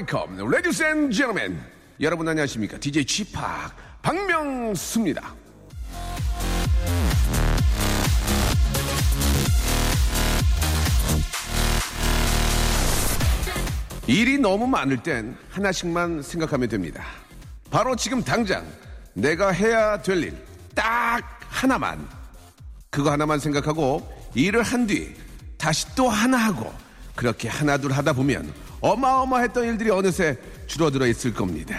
[0.00, 0.38] welcome.
[0.50, 1.60] Ladies and gentlemen.
[2.00, 2.78] 여러분 안녕하십니까?
[2.78, 3.36] DJ Chip
[4.02, 5.34] 박명수입니다.
[14.06, 17.04] 일이 너무 많을 땐 하나씩만 생각하면 됩니다.
[17.70, 18.64] 바로 지금 당장
[19.14, 20.34] 내가 해야 될 일
[20.74, 22.08] 딱 하나만.
[22.90, 25.14] 그거 하나만 생각하고 일을 한 뒤
[25.58, 26.72] 다시 또 하나 하고
[27.14, 31.78] 그렇게 하나 둘 하다 보면 어마어마했던 일들이 어느새 줄어들어 있을 겁니다.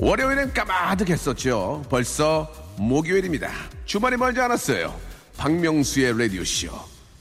[0.00, 1.84] 월요일엔 까마득했었죠.
[1.88, 3.50] 벌써 목요일입니다.
[3.84, 4.94] 주말이 멀지 않았어요.
[5.36, 6.70] 박명수의 라디오쇼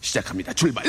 [0.01, 0.53] 시작합니다.
[0.53, 0.83] 출발!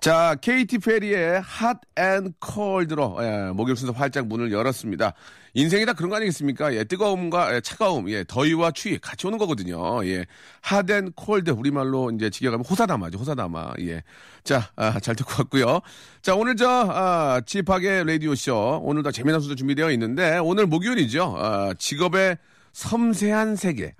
[0.00, 5.12] 자, 케이티 페리의 Hot N Cold로 예, 목요일 순서 활짝 문을 열었습니다.
[5.54, 6.72] 인생이 다 그런 거 아니겠습니까?
[6.74, 10.06] 예, 뜨거움과 예, 차가움, 예, 더위와 추위 같이 오는 거거든요.
[10.06, 10.24] 예,
[10.60, 13.72] Hot N Cold 우리말로 이제 직역하면 호사다마죠, 호사다마.
[13.80, 14.04] 예,
[14.44, 15.80] 자, 아, 잘 듣고 왔고요.
[16.22, 21.34] 자, 오늘 저 아, 지팍의 라디오 쇼 오늘도 재미난 수다 준비되어 있는데 오늘 목요일이죠.
[21.36, 22.38] 아, 직업의
[22.72, 23.94] 섬세한 세계.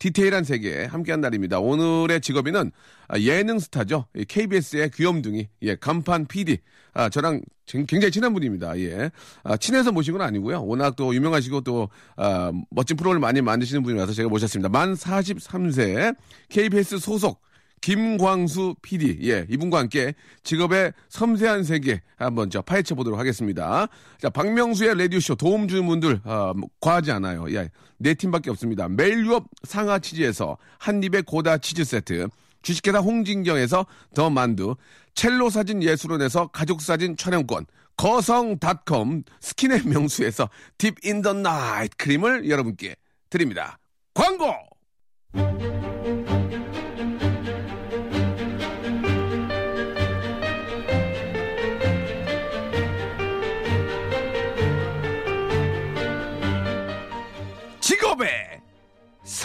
[0.00, 1.60] 디테일한 세계 함께한 날입니다.
[1.60, 2.72] 오늘의 직업인은
[3.06, 4.06] 아, 예능 스타죠.
[4.26, 6.58] KBS의 귀염둥이, 예, 간판 PD.
[6.94, 7.42] 아, 저랑
[7.86, 8.78] 굉장히 친한 분입니다.
[8.80, 9.10] 예.
[9.44, 10.64] 아, 친해서 모신 건 아니고요.
[10.64, 14.70] 워낙 또 유명하시고 또, 아, 멋진 프로를 많이 만드시는 분이라서 제가 모셨습니다.
[14.70, 16.16] 만 43세
[16.48, 17.42] KBS 소속
[17.80, 23.86] 김광수 PD, 예, 이분과 함께 직업의 섬세한 세계 한번 저 파헤쳐 보도록 하겠습니다.
[24.20, 27.50] 자, 박명수의 라디오쇼 도움 주는 분들, 어, 뭐, 과하지 않아요.
[27.54, 28.88] 예, 네 팀밖에 없습니다.
[28.88, 32.28] 매일 유업 상하 치즈에서 한 입의 고다 치즈 세트,
[32.62, 34.76] 주식회사 홍진경에서 더 만두,
[35.14, 37.64] 첼로 사진 예술원에서 가족 사진 촬영권,
[37.96, 42.96] 거성닷컴 스킨의 명수에서 Deep in the Night 크림을 여러분께
[43.30, 43.78] 드립니다.
[44.14, 44.54] 광고!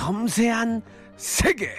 [0.05, 0.83] 섬세한
[1.17, 1.71] 세계.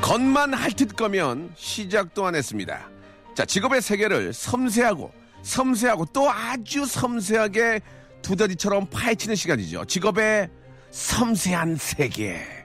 [0.00, 2.88] 겉만 핥을 거면 시작도 안 했습니다.
[3.34, 5.12] 자, 직업의 세계를 섬세하고
[5.42, 7.80] 섬세하고 또 아주 섬세하게
[8.22, 9.86] 두더지처럼 파헤치는 시간이죠.
[9.86, 10.50] 직업의
[10.92, 12.57] 섬세한 세계.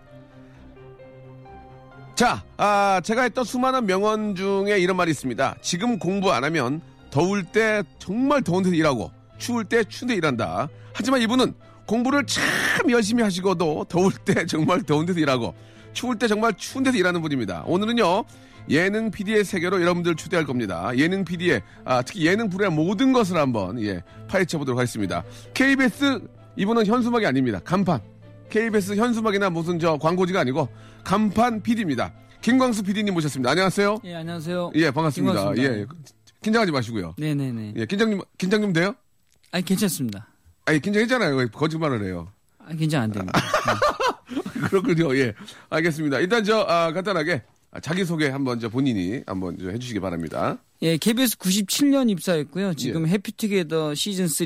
[2.16, 5.56] 자, 아, 제가 했던 수많은 명언 중에 이런 말이 있습니다.
[5.62, 6.79] 지금 공부 안 하면
[7.09, 10.69] 더울 때 정말 더운 데서 일하고 추울 때 추운 데 일한다.
[10.94, 11.56] 하지만 이분은
[11.88, 12.44] 공부를 참
[12.91, 15.56] 열심히 하시고도 더울 때 정말 더운 데서 일하고
[15.94, 17.63] 추울 때 정말 추운 데서 일하는 분입니다.
[17.66, 18.25] 오늘은요.
[18.69, 20.91] 예능 PD의 세계로 여러분들 초대할 겁니다.
[20.95, 25.24] 예능 PD의 아, 특히 예능 프로의 모든 것을 한번 예, 파헤쳐 보도록 하겠습니다.
[25.56, 26.22] KBS
[26.57, 27.59] 이분은 현수막이 아닙니다.
[27.63, 28.12] 간판.
[28.53, 30.69] KBS 현수막이나 무슨 저 광고지가 아니고
[31.03, 32.14] 간판 PD입니다.
[32.41, 33.50] 김광수 PD님 모셨습니다.
[33.50, 34.02] 안녕하세요.
[34.03, 34.74] 예, 안녕하세요.
[34.75, 35.34] 예, 반갑습니다.
[35.53, 35.80] 김광수입니다.
[35.80, 35.86] 예,
[36.44, 37.16] 긴장하지 마시고요.
[37.18, 37.74] 네네네.
[37.78, 38.94] 예, 긴장 좀 긴장 좀 돼요?
[39.52, 40.28] 아니, 괜찮습니다.
[40.66, 41.36] 아니 긴장했잖아요.
[41.36, 42.31] 왜 거짓말을 해요?
[42.59, 43.42] 아, 긴장 안 됩니다.
[44.69, 45.18] 그렇군요.
[45.18, 45.34] 예,
[45.72, 46.19] 알겠습니다.
[46.19, 47.42] 일단 저 아, 간단하게
[47.81, 50.59] 자기 소개 한번 저 본인이 한번 좀 해주시기 바랍니다.
[50.84, 52.74] 예, KBS 97년 입사했고요.
[52.74, 54.46] 지금 해피투게더 시즌 3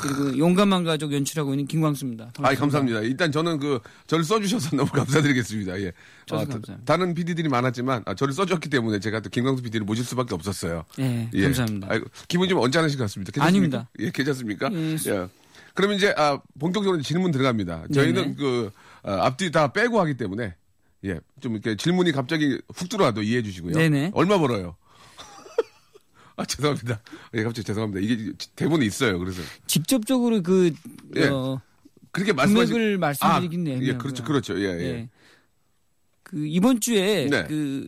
[0.00, 2.32] 그리고 용감한 가족 연출하고 있는 김광수입니다.
[2.38, 3.00] 아, 감사합니다.
[3.00, 5.78] 일단 저는 그 저를 써주셔서 너무 감사드리겠습니다.
[5.82, 5.92] 예.
[6.24, 6.84] 저도 아, 감사합니다.
[6.86, 10.86] 다, 른 PD들이 많았지만 아, 저를 써줬기 때문에 제가 또 김광수 PD를 모실 수밖에 없었어요.
[11.00, 11.88] 예, 감사합니다.
[11.90, 13.32] 아이고, 기분 좀 언짢으신 것 같습니다.
[13.32, 13.46] 괜찮습니까?
[13.46, 13.90] 아닙니다.
[13.98, 14.70] 예, 괜찮습니까?
[14.72, 15.28] 예.
[15.74, 17.88] 그러면 이제 아, 본격적으로 질문 들어갑니다.
[17.92, 18.34] 저희는 네네.
[18.38, 18.70] 그
[19.02, 20.54] 아, 앞뒤 다 빼고 하기 때문에
[21.04, 23.74] 예, 좀 이렇게 질문이 갑자기 훅 들어와도 이해해 주시고요.
[23.74, 24.12] 네네.
[24.14, 24.76] 얼마 벌어요?
[26.36, 27.00] 아, 죄송합니다.
[27.34, 28.00] 예, 갑자기 죄송합니다.
[28.00, 29.18] 이게 대본에 있어요.
[29.18, 30.72] 그래서 직접적으로 그,
[31.16, 31.26] 예.
[31.26, 31.60] 어,
[32.10, 33.82] 그렇게 말씀하시 금액을 말씀드리긴 아.
[33.82, 34.58] 예, 그렇죠, 그렇죠.
[34.58, 34.84] 예, 예.
[34.84, 35.08] 예.
[36.22, 37.44] 그, 이번 주에 네.
[37.44, 37.86] 그,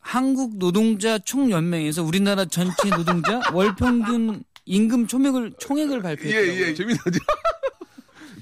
[0.00, 6.66] 한국 노동자 총연맹에서 우리나라 전체 노동자 월 평균 임금 총액을 총액을 예, 발표했더라고요.
[6.66, 7.18] 예, 재미나죠.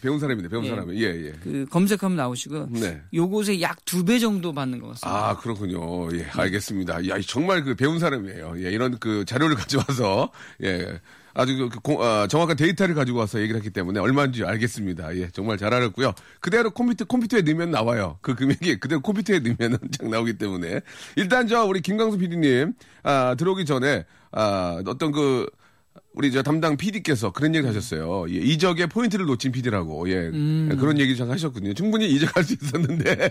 [0.02, 0.68] 배운 사람이네, 배운 예.
[0.70, 1.02] 사람이.
[1.02, 1.32] 예, 예.
[1.42, 3.00] 그 검색하면 나오시고 네.
[3.14, 5.30] 요곳에 약 두 배 정도 받는 것 같습니다.
[5.30, 6.14] 아, 그렇군요.
[6.16, 7.08] 예, 알겠습니다.
[7.08, 8.54] 야, 정말 그 배운 사람이에요.
[8.64, 10.30] 예, 이런 그 자료를 가져와서,
[10.64, 11.00] 예,
[11.34, 15.16] 아주 그, 그 공- 아, 정확한 데이터를 가지고 와서 얘기를 했기 때문에 얼마인지 알겠습니다.
[15.16, 16.12] 예, 정말 잘 알았고요.
[16.40, 18.18] 그대로 컴퓨터, 컴퓨터에 넣으면 나와요.
[18.20, 20.80] 그 금액이 그대로 컴퓨터에 넣으면 쫙 나오기 때문에.
[21.16, 25.46] 일단 저 우리 김광수 PD님, 아, 들어오기 전에, 아, 어떤 그,
[26.14, 28.26] 우리 저 담당 PD께서 그런 얘기 하셨어요.
[28.28, 30.08] 예, 이적의 포인트를 놓친 PD라고.
[30.10, 30.28] 예.
[30.28, 30.76] 음.
[30.78, 31.72] 그런 얘기 좀 하셨거든요.
[31.74, 33.30] 충분히 이적할 수 있었는데,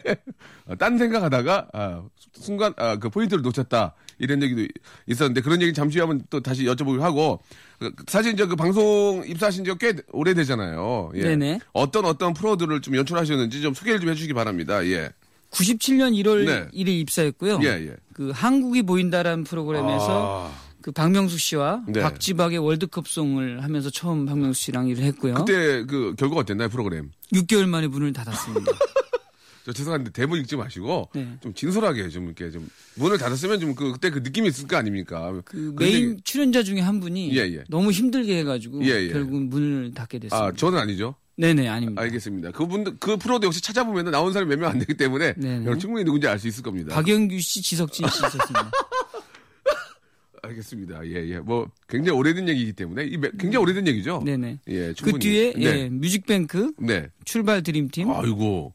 [0.65, 3.93] 어, 딴 생각하다가, 아, 순간, 아, 그 포인트를 놓쳤다.
[4.17, 4.67] 이런 얘기도
[5.05, 7.41] 있었는데, 그런 얘기 잠시 후에 한번 또 다시 여쭤보기로 하고,
[7.79, 11.11] 그, 사실 이제 그 방송 입사하신 지가 꽤 오래되잖아요.
[11.15, 11.21] 예.
[11.21, 11.59] 네네.
[11.73, 14.83] 어떤 어떤 프로들을 좀 연출하셨는지 좀 소개를 좀 해주시기 바랍니다.
[14.85, 15.09] 예.
[15.51, 16.67] 97년 1월 네.
[16.73, 17.59] 1일 입사했고요.
[17.63, 17.95] 예, 예.
[18.13, 22.01] 그 한국이 보인다라는 프로그램에서 아, 그 박명수 씨와 네.
[22.01, 25.35] 박지박의 월드컵송을 하면서 처음 박명수 씨랑 일을 했고요.
[25.35, 27.11] 그때 그 결과가 어땠나요, 프로그램?
[27.33, 28.71] 6개월 만에 문을 닫았습니다.
[29.63, 31.37] 저 죄송한데 대본 읽지 마시고 네.
[31.39, 35.31] 좀 진솔하게 좀 이렇게 좀 문을 닫았으면 좀 그, 그때 그 느낌이 있을 거 아닙니까?
[35.45, 37.63] 그 그런 메인 출연자 중에 한 분이 예, 예.
[37.69, 39.09] 너무 힘들게 해가지고 예, 예.
[39.09, 40.45] 결국 문을 닫게 됐습니다.
[40.47, 41.13] 아 저는 아니죠.
[41.37, 42.01] 네네 아닙니다.
[42.01, 42.51] 알겠습니다.
[42.51, 45.77] 그분들 그 프로도 역시 찾아보면 나온 사람이 몇 명 안 되기 때문에 네네.
[45.77, 46.95] 충분히 누군지 알 수 있을 겁니다.
[46.95, 48.71] 박영규 씨, 지석진 씨 있었습니다.
[50.51, 51.05] 알겠습니다.
[51.07, 51.39] 예, 예.
[51.39, 54.21] 뭐 굉장히 오래된 얘기이기 때문에 이 매- 굉장히 오래된 얘기죠.
[54.25, 54.59] 네네.
[54.67, 55.19] 예, 그 충분히.
[55.19, 55.63] 뒤에 네.
[55.63, 57.07] 예, 뮤직뱅크, 네.
[57.25, 58.73] 출발 드림팀, 아이고.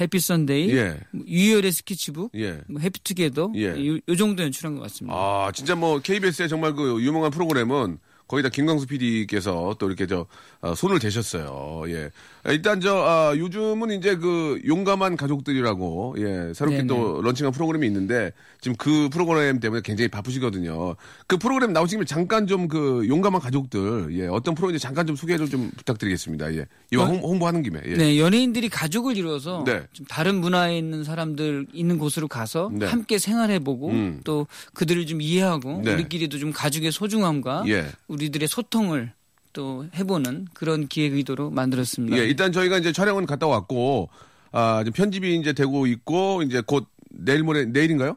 [0.00, 0.96] 해피 선데이, 예.
[1.10, 2.60] 뭐 유희열의 스케치북, 예.
[2.68, 3.70] 뭐 해피투게더 예.
[3.86, 5.16] 요, 요 정도 연출한 것 같습니다.
[5.16, 7.98] 아, 진짜 뭐 KBS의 정말 그 유명한 프로그램은
[8.28, 10.26] 거의 다 김광수 PD께서 또 이렇게 저
[10.60, 11.84] 어, 손을 대셨어요.
[11.88, 12.10] 예.
[12.46, 16.86] 일단 저 아, 요즘은 이제 그 용감한 가족들이라고 예 새롭게 네네.
[16.88, 20.94] 또 launching한 프로그램이 있는데 지금 그 프로그램 때문에 굉장히 바쁘시거든요.
[21.26, 25.70] 그 프로그램 나오시면 잠깐 좀 그 용감한 가족들 예 어떤 프로인지 잠깐 좀 소개 좀
[25.78, 26.54] 부탁드리겠습니다.
[26.54, 27.94] 예 이왕 홍- 홍보하는 김에 예.
[27.96, 29.84] 네, 연예인들이 가족을 이루어서 네.
[29.94, 32.84] 좀 다른 문화에 있는 사람들 있는 곳으로 가서 네.
[32.84, 34.20] 함께 생활해 보고 음.
[34.24, 35.94] 또 그들을 좀 이해하고 네.
[35.94, 37.86] 우리끼리도 좀 가족의 소중함과 예.
[38.18, 39.12] 우리들의 소통을
[39.52, 42.16] 또 해보는 그런 기획 의도로 만들었습니다.
[42.18, 44.10] 예, 일단 저희가 이제 촬영은 갔다 왔고,
[44.50, 48.16] 아, 지금 편집이 이제 되고 있고, 이제 곧 내일 모레, 내일인가요?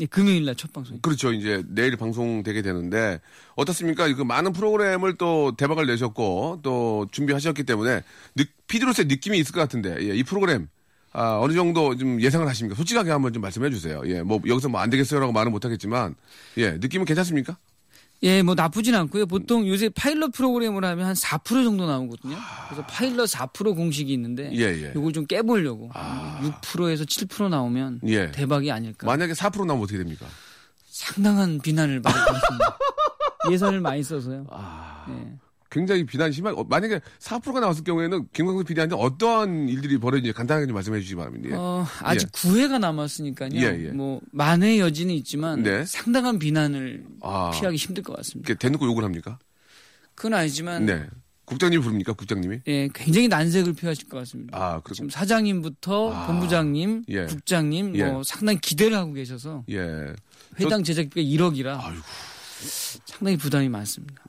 [0.00, 1.00] 예, 금요일 날 첫 방송.
[1.00, 1.32] 그렇죠.
[1.32, 3.20] 이제 내일 방송되게 되는데,
[3.56, 4.12] 어떻습니까?
[4.14, 8.02] 그 많은 프로그램을 또 대박을 내셨고, 또 준비하셨기 때문에,
[8.36, 10.68] 느, 피드로스의 느낌이 있을 것 같은데, 예, 이 프로그램,
[11.12, 12.76] 아, 어느 정도 좀 예상을 하십니까?
[12.76, 14.00] 솔직하게 한번 좀 말씀해 주세요.
[14.06, 16.14] 예, 뭐, 여기서 뭐 안 되겠어요라고 말은 못 하겠지만,
[16.56, 17.58] 예, 느낌은 괜찮습니까?
[18.22, 19.26] 예, 뭐 나쁘진 않고요.
[19.26, 22.36] 보통 요새 파일럿 프로그램을 하면 한 4% 정도 나오거든요.
[22.68, 24.92] 그래서 파일럿 4% 공식이 있는데 예, 예.
[24.94, 28.30] 요걸 좀 깨보려고 6%에서 7% 나오면 예.
[28.30, 29.06] 대박이 아닐까.
[29.06, 30.26] 만약에 4% 나오면 어떻게 됩니까?
[30.86, 32.78] 상당한 비난을 받을 것 같습니다.
[33.50, 34.46] 예산을 많이 써서요.
[34.50, 35.06] 아.
[35.08, 35.38] 예.
[35.70, 40.74] 굉장히 비난이 심한, 어, 만약에 4%가 나왔을 경우에는 김광수 PD한테 어떠한 일들이 벌어지는지 간단하게 좀
[40.74, 41.48] 말씀해 주시기 바랍니다.
[41.50, 41.54] 예.
[41.54, 43.50] 어, 아직 구 9회가 남았으니까요.
[43.54, 43.90] 예, 예.
[43.92, 45.84] 뭐 만회 여지는 있지만 네.
[45.84, 47.52] 상당한 비난을 아.
[47.54, 48.52] 피하기 힘들 것 같습니다.
[48.54, 49.38] 대놓고 욕을 합니까?
[50.16, 51.06] 그건 아니지만 네.
[51.44, 52.12] 국장님 부릅니까?
[52.12, 52.60] 국장님이?
[52.66, 54.56] 예, 굉장히 난색을 표하실 것 같습니다.
[54.56, 56.26] 아, 그렇 지금 사장님부터 아.
[56.26, 57.26] 본부장님, 예.
[57.26, 58.04] 국장님 예.
[58.04, 60.14] 뭐 상당히 기대를 하고 계셔서 예.
[60.58, 62.02] 회당 제작비가 1억이라 아이고.
[63.06, 64.22] 상당히 부담이 많습니다.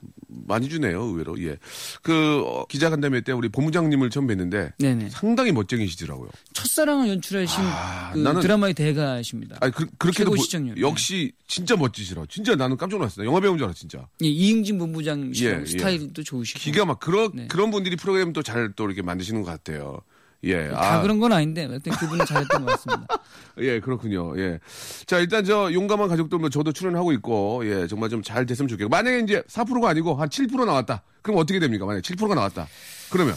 [0.46, 1.40] 많이 주네요, 의외로.
[1.42, 1.56] 예.
[2.02, 5.10] 그, 어, 기자간담회 때 우리 본부장님을 처음 뵀는데 네네.
[5.10, 6.28] 상당히 멋쟁이시더라고요.
[6.52, 9.56] 첫사랑을 연출하신 아, 그 나는- 드라마의 대가십니다.
[9.60, 10.12] 아니, 그, 그렇게도.
[10.24, 10.80] 최고 보- 시청률.
[10.80, 12.24] 역시 진짜 멋지시라.
[12.28, 13.26] 진짜 나는 깜짝 놀랐어요.
[13.26, 14.06] 영화 배우인 줄 알았어, 진짜.
[14.22, 15.66] 예, 이응진 본부장님 예, 예.
[15.66, 17.46] 스타일도 좋으시고 기가 막, 그런, 네.
[17.48, 20.00] 그런 분들이 프로그램 또 잘 또 이렇게 만드시는 것 같아요.
[20.44, 20.68] 예.
[20.70, 23.06] 다 아, 그런 건 아닌데 하여튼 그분은 잘했던 것 같습니다.
[23.58, 24.36] 예, 그렇군요.
[24.38, 24.58] 예.
[25.06, 28.88] 자, 일단 저 용감한 가족들 뭐 저도 출연하고 있고, 예, 정말 좀 잘 됐으면 좋겠고.
[28.88, 31.02] 만약에 이제 4%가 아니고 한 7% 나왔다.
[31.22, 31.86] 그럼 어떻게 됩니까?
[31.86, 32.66] 만약에 7%가 나왔다.
[33.10, 33.34] 그러면,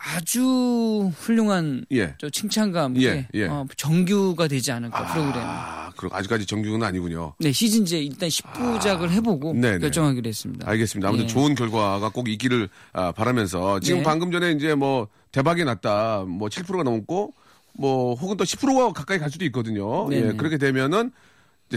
[0.00, 2.14] 아주 훌륭한 예.
[2.18, 3.46] 저 칭찬과 함께 예, 예.
[3.46, 5.42] 어, 정규가 되지 않을까 프로그램.
[5.44, 7.34] 아, 그럼 아직까지 정규는 아니군요.
[7.40, 9.78] 네 시즌제 일단 10부작을 해보고 네네.
[9.80, 10.70] 결정하기로 했습니다.
[10.70, 11.08] 알겠습니다.
[11.08, 11.28] 아무튼 예.
[11.28, 14.04] 좋은 결과가 꼭 있기를 아, 바라면서 지금 네.
[14.04, 16.24] 방금 전에 이제 뭐 대박이 났다.
[16.26, 17.34] 뭐 7%가 넘고
[17.74, 20.12] 뭐 혹은 또 10%가 가까이 갈 수도 있거든요.
[20.12, 20.36] 예, 네네.
[20.36, 21.12] 그렇게 되면은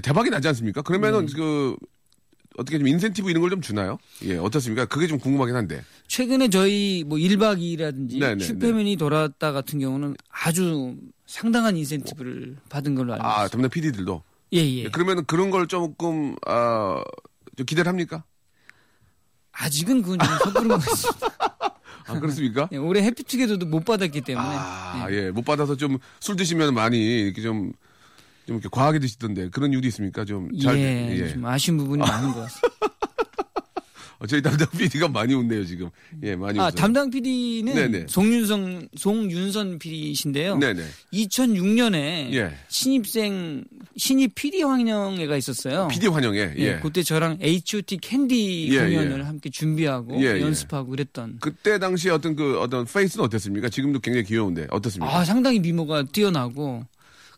[0.01, 0.81] 대박이 나지 않습니까?
[0.81, 1.75] 그러면은 그
[2.57, 3.97] 어떻게 좀 인센티브 이런 걸 좀 주나요?
[4.23, 4.85] 예, 어떻습니까?
[4.85, 5.83] 그게 좀 궁금하긴 한데.
[6.07, 13.13] 최근에 저희 뭐 1박 2일이라든지 네네, 슈퍼맨이 돌아왔다 같은 경우는 아주 상당한 인센티브를 받은 걸로
[13.13, 13.49] 알고 아, 있습니다.
[13.51, 14.23] 담당 PD들도.
[14.53, 14.89] 예, 예.
[14.89, 17.01] 그러면은 그런 걸 조금 아,
[17.55, 18.23] 좀 기대를 합니까?
[19.53, 21.27] 아직은 그건 좀 섣부른 것 같습니다.
[22.07, 22.69] 아, 그렇습니까?
[22.71, 25.31] 예, 올해 해피투게더도 못 받았기 때문에 아, 예.
[25.31, 27.71] 못 받아서 좀 술 드시면 많이 이렇게 좀,
[28.45, 30.25] 좀 이렇게 과하게 드시던데 그런 이유도 있습니까?
[30.25, 32.69] 좀 잘, 예, 좀 아쉬운 부분이 많은 것 같습니다.
[34.21, 35.89] 어, 저희 담당 PD가 많이 웃네요, 지금.
[36.21, 36.75] 예, 많이 아, 웃어요.
[36.75, 38.05] 담당 PD는 네네.
[38.07, 40.57] 송윤성, 송윤선 PD신데요.
[40.57, 40.83] 네네.
[41.11, 42.55] 2006년에 예.
[42.67, 43.63] 신입생,
[43.97, 45.87] 신입 PD 환영회가 있었어요.
[45.87, 46.61] PD 환영회, 예.
[46.61, 46.79] 예.
[46.83, 47.97] 그때 저랑 H.O.T.
[47.97, 49.23] 캔디 예, 공연을 예.
[49.23, 50.41] 함께 준비하고 예, 예.
[50.41, 51.37] 연습하고 그랬던.
[51.39, 53.69] 그때 당시에 어떤 그, 어떤 페이스는 어땠습니까?
[53.69, 55.17] 지금도 굉장히 귀여운데, 어떻습니까?
[55.17, 56.85] 아, 상당히 미모가 뛰어나고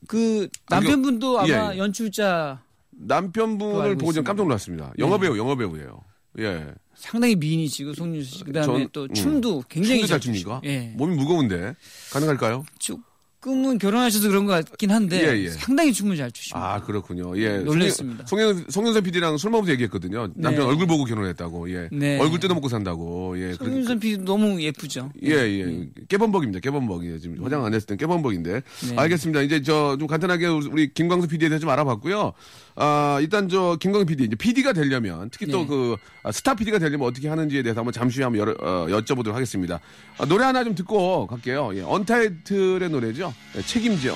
[0.10, 1.78] 그 남편분도 예, 아마 예.
[1.78, 2.62] 연출자
[2.92, 4.26] 남편분을 보고 좀.
[4.26, 4.92] 깜짝 놀랐습니다.
[5.00, 6.02] 영화배우, 영화배우예요
[6.40, 6.74] 예.
[6.96, 9.14] 상당히 미인이시고 송윤수 씨 그다음에 전- 또 음.
[9.14, 10.20] 춤도 굉장히 춤도 잘.
[10.20, 10.62] 춥니까?
[10.66, 10.94] 예.
[10.96, 11.76] 몸이 무거운데
[12.12, 12.66] 가능할까요?
[12.80, 13.00] 조
[13.44, 15.50] 금은 결혼하셔서 그런 것 같긴 한데 예, 예.
[15.50, 16.76] 상당히 춤을 잘 추십니다.
[16.76, 17.38] 아 그렇군요.
[17.38, 17.58] 예.
[17.58, 18.26] 놀랬습니다.
[18.26, 20.30] 송영 송영선 PD랑 술 먹으면서 얘기했거든요.
[20.36, 20.70] 남편 네.
[20.70, 21.70] 얼굴 보고 결혼했다고.
[21.72, 21.90] 예.
[21.92, 22.20] 네.
[22.20, 23.38] 얼굴 뜯어 먹고 산다고.
[23.38, 23.54] 예.
[23.56, 25.12] 송윤선 PD 너무 예쁘죠.
[25.24, 25.90] 예, 예.
[26.08, 26.60] 깨범벅입니다.
[26.62, 27.06] 깨범벅.
[27.06, 27.20] 예.
[27.20, 28.62] 지금 화장 안 했을 땐 깨범벅인데.
[28.90, 28.96] 네.
[28.96, 29.42] 알겠습니다.
[29.42, 32.34] 이제 저 좀 간단하게 우리 김광수 PD에 대해서 좀 알아봤고요.
[32.76, 35.68] 아, 일단 저 김광수 PD, 이제 PD가 되려면 특히 또 네.
[35.68, 35.96] 그
[36.32, 39.80] 스타 PD가 되려면 어떻게 하는지에 대해서 한번 잠시 후에 한번 어, 여쭤보도록 하겠습니다.
[40.18, 41.72] 아, 노래 하나 좀 듣고 갈게요.
[41.76, 41.82] 예.
[41.82, 43.33] 언타이틀의 노래죠.
[43.56, 44.16] 예, 책임져.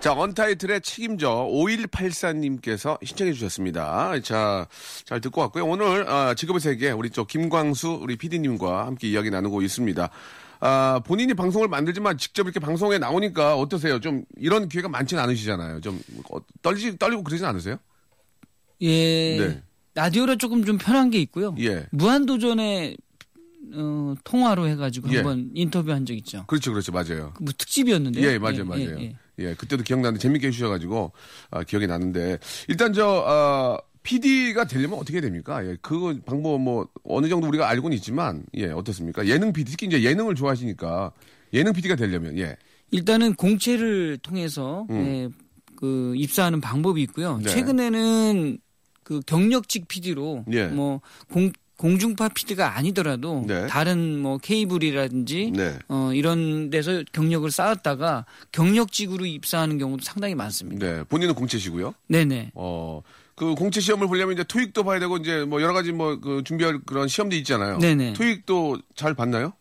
[0.00, 4.18] 자, 언타이틀의 책임져 5184님께서 신청해 주셨습니다.
[4.20, 4.66] 자,
[5.04, 5.64] 잘 듣고 왔고요.
[5.64, 10.10] 오늘 아, 직업의 세계 우리 저 김광수 우리 PD님과 함께 이야기 나누고 있습니다.
[10.58, 14.00] 아, 본인이 방송을 만들지만 직접 이렇게 방송에 나오니까 어떠세요?
[14.00, 15.80] 좀 이런 기회가 많지는 않으시잖아요.
[15.80, 17.76] 좀 어, 떨지 떨리고 그러진 않으세요?
[18.80, 19.38] 예.
[19.38, 19.62] 네.
[19.94, 21.54] 라디오라 조금 좀 편한 게 있고요.
[21.60, 21.86] 예.
[21.90, 22.96] 무한도전에
[23.74, 25.16] 어, 통화로 해가지고 예.
[25.16, 26.44] 한번 인터뷰한 적 있죠.
[26.46, 27.32] 그렇죠, 그렇죠, 맞아요.
[27.34, 28.20] 그 뭐 특집이었는데.
[28.22, 29.00] 예, 맞아요, 맞아요.
[29.00, 31.12] 예, 예, 그때도 기억나는데 재밌게 해주셔가지고
[31.50, 32.38] 아, 기억이 나는데
[32.68, 35.64] 일단 저 아, PD가 되려면 어떻게 됩니까?
[35.64, 39.26] 예, 그 방법 뭐 어느 정도 우리가 알고는 있지만 예, 어떻습니까?
[39.26, 41.12] 예능 PD 특히 이제 예능을 좋아하시니까
[41.54, 42.56] 예능 PD가 되려면 예,
[42.90, 45.28] 일단은 공채를 통해서 예,
[45.76, 47.36] 그 입사하는 방법이 있고요.
[47.36, 47.42] 음.
[47.42, 47.50] 네.
[47.50, 48.58] 최근에는
[49.04, 50.66] 그 경력직 PD로 예.
[50.66, 51.00] 뭐
[51.30, 51.50] 공,
[51.86, 53.66] 공중파 PD가 아니더라도 네.
[53.66, 55.76] 다른 뭐 케이블이라든지 네.
[55.88, 60.86] 어, 이런 데서 경력을 쌓았다가 경력직으로 입사하는 경우도 상당히 많습니다.
[60.86, 61.92] 네, 본인은 공채시고요.
[62.06, 62.52] 네네.
[62.54, 63.02] 어,
[63.34, 66.78] 그 공채 시험을 보려면 이제 토익도 봐야 되고 이제 뭐 여러 가지 뭐 그 준비할
[66.86, 67.78] 그런 시험도 있잖아요.
[67.78, 68.12] 네네.
[68.12, 69.52] 토익도 잘 봤나요?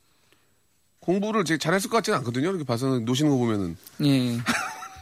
[1.00, 2.50] 공부를 제가 잘했을 것 같지는 않거든요.
[2.50, 3.76] 이렇게 봐서는 노시는 거 보면은.
[4.06, 4.38] 예.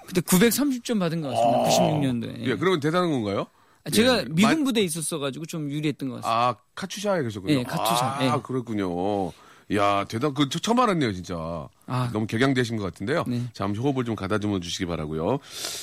[0.07, 1.63] 그때 930점 받은 것 같습니다.
[1.69, 2.45] 96년도에.
[2.45, 3.47] 예, 그러면 대단한 건가요?
[3.91, 4.25] 제가 예.
[4.29, 6.29] 미군 만- 부대에 있었어가지고 좀 유리했던 것 같습니다.
[6.49, 7.53] 아, 카투샤에 계셨군요.
[7.53, 8.41] 예, 카투샤, 아, 예.
[8.43, 9.31] 그렇군요.
[9.75, 11.35] 야, 대단, 그, 저 처음 알았네요, 진짜.
[11.85, 12.09] 아.
[12.11, 13.23] 너무 격양되신 것 같은데요.
[13.27, 13.43] 네.
[13.53, 15.37] 잠시 호흡을 좀 가다듬어 주시기 바라고요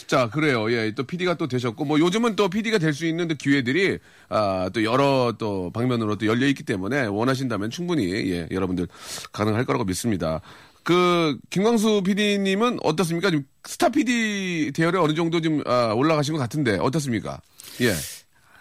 [0.09, 0.71] 자, 그래요.
[0.73, 3.99] 예, 또 PD가 또 되셨고, 뭐 요즘은 또 PD가 될 수 있는 또 기회들이,
[4.29, 8.89] 아, 또 여러 또 방면으로 또 열려 있기 때문에 원하신다면 충분히, 예, 여러분들
[9.33, 10.41] 가능할 거라고 믿습니다.
[10.83, 13.31] 그, 김광수 PD님은 어떻습니까?
[13.31, 17.41] 지금 스타 PD 대열에 어느 정도 좀, 아, 올라가신 것 같은데, 어떻습니까?
[17.81, 17.95] 예.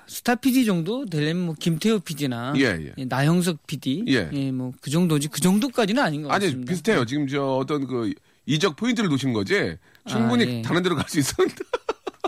[0.08, 3.06] 스타 PD 정도 되려면 뭐 김태호 PD나 예, 예.
[3.06, 4.24] 나형석 PD, 예.
[4.52, 6.70] 뭐그 정도지 그 정도까지는 아닌 것 아니 같습니다.
[6.72, 7.06] 비슷해요.
[7.06, 8.14] 지금 저 어떤 그
[8.46, 9.78] 이적 포인트를 놓친 거지.
[10.08, 10.62] 충분히 아, 예.
[10.62, 11.64] 다른 데로 갈 수 있었는데.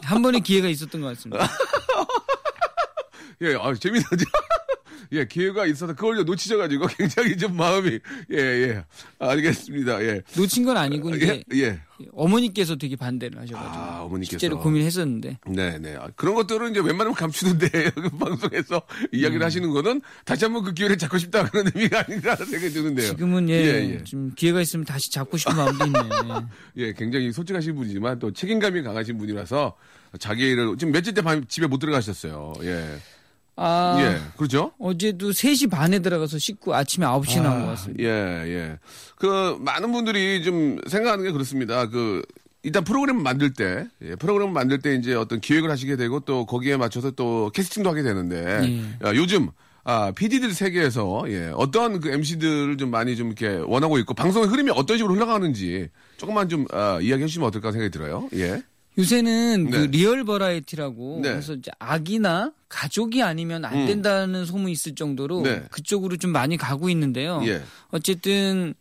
[0.03, 1.47] 한 번의 기회가 있었던 것 같습니다.
[3.41, 4.25] 예, 아, 재밌는데.
[5.11, 7.99] 예, 기회가 있어서 그걸 놓치셔가지고 굉장히 좀 마음이
[8.31, 8.83] 예, 예.
[9.19, 10.03] 알겠습니다.
[10.03, 10.21] 예.
[10.35, 11.79] 놓친 건 아니고 이제 예, 예.
[12.13, 14.31] 어머니께서 되게 반대를 하셔가지고 아, 어머니께서.
[14.31, 15.95] 실제로 고민했었는데 네, 네.
[15.95, 19.45] 아, 그런 것들은 이제 웬만하면 감추는데 여기 방송에서 이야기를 음.
[19.45, 23.07] 하시는 거는 다시 한번 그 기회를 잡고 싶다 그런 의미가 아닌가 생각이 드는데요.
[23.07, 24.03] 지금은 예, 예, 예.
[24.03, 26.49] 좀 기회가 있으면 다시 잡고 싶은 마음도 있네요.
[26.77, 29.75] 예, 굉장히 솔직하신 분이지만 또 책임감이 강하신 분이라서
[30.19, 32.53] 자기 일을 지금 며칠째 밤 집에 못 들어가셨어요.
[32.63, 32.97] 예.
[33.57, 34.21] 아 예.
[34.37, 34.71] 그렇죠?
[34.79, 38.03] 어제도 3시 반에 들어가서 씻고 아침에 9시에 나온 것 같습니다.
[38.03, 38.79] 예, 예.
[39.15, 41.89] 그, 많은 분들이 좀 생각하는 게 그렇습니다.
[41.89, 42.21] 그,
[42.61, 46.77] 일단 프로그램 만들 때, 예, 프로그램 만들 때 이제 어떤 기획을 하시게 되고 또 거기에
[46.77, 48.61] 맞춰서 또 캐스팅도 하게 되는데,
[49.01, 49.07] 예.
[49.07, 49.49] 야, 요즘,
[49.83, 54.69] 아, PD들 세계에서, 예, 어떤 그 MC들을 좀 많이 좀 이렇게 원하고 있고, 방송의 흐름이
[54.75, 58.29] 어떤 식으로 흘러가는지 조금만 좀, 아, 이야기해 주시면 어떨까 생각이 들어요.
[58.35, 58.61] 예.
[58.97, 59.71] 요새는 네.
[59.71, 61.29] 그 real variety라고 네.
[61.31, 63.85] 그래서 이제 아기나 가족이 아니면 안 음.
[63.85, 65.63] 된다는 소문이 있을 정도로 네.
[65.69, 67.41] 그쪽으로 좀 많이 가고 있는데요.
[67.45, 67.61] 예.
[67.89, 68.73] 어쨌든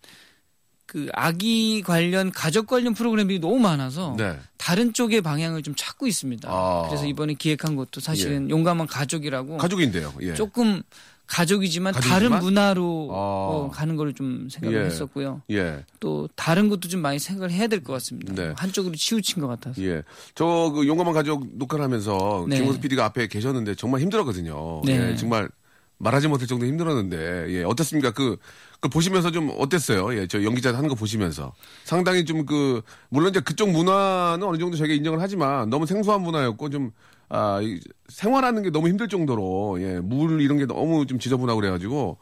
[0.86, 4.38] 그 아기 관련 가족 관련 프로그램이 너무 많아서 네.
[4.56, 6.48] 다른 쪽의 방향을 좀 찾고 있습니다.
[6.50, 6.86] 아.
[6.88, 10.14] 그래서 이번에 기획한 것도 사실은 용감한 가족이라고 가족인데요.
[10.22, 10.34] 예.
[10.34, 10.82] 조금
[11.26, 12.30] 가족이지만, 가족이지만?
[12.30, 13.14] 다른 문화로 아.
[13.16, 14.84] 어, 가는 걸 좀 생각을 예.
[14.86, 15.42] 했었고요.
[15.50, 15.84] 예.
[16.00, 18.32] 또 다른 것도 좀 많이 생각을 해야 될 것 같습니다.
[18.34, 18.54] 네.
[18.56, 19.82] 한쪽으로 치우친 것 같아서.
[19.82, 20.02] 예.
[20.34, 22.56] 저그 용감한 가족 녹화를 하면서 네.
[22.60, 24.82] 김호수 PD가 앞에 계셨는데 정말 힘들었거든요.
[24.86, 25.10] 네.
[25.10, 25.48] 예, 정말
[25.98, 28.10] 말하지 못할 정도 힘들었는데 예, 어떻습니까?
[28.12, 28.36] 그,
[28.80, 30.14] 그 보시면서 좀 어땠어요?
[30.18, 34.76] 예, 저 연기자 하는 거 보시면서 상당히 좀 그 물론 이제 그쪽 문화는 어느 정도
[34.76, 36.90] 저희가 인정을 하지만 너무 생소한 문화였고 좀
[37.28, 42.18] 아, 이 생활하는 게 너무 힘들 정도로 예, 물 이런 게 너무 좀 지저분하고 그래가지고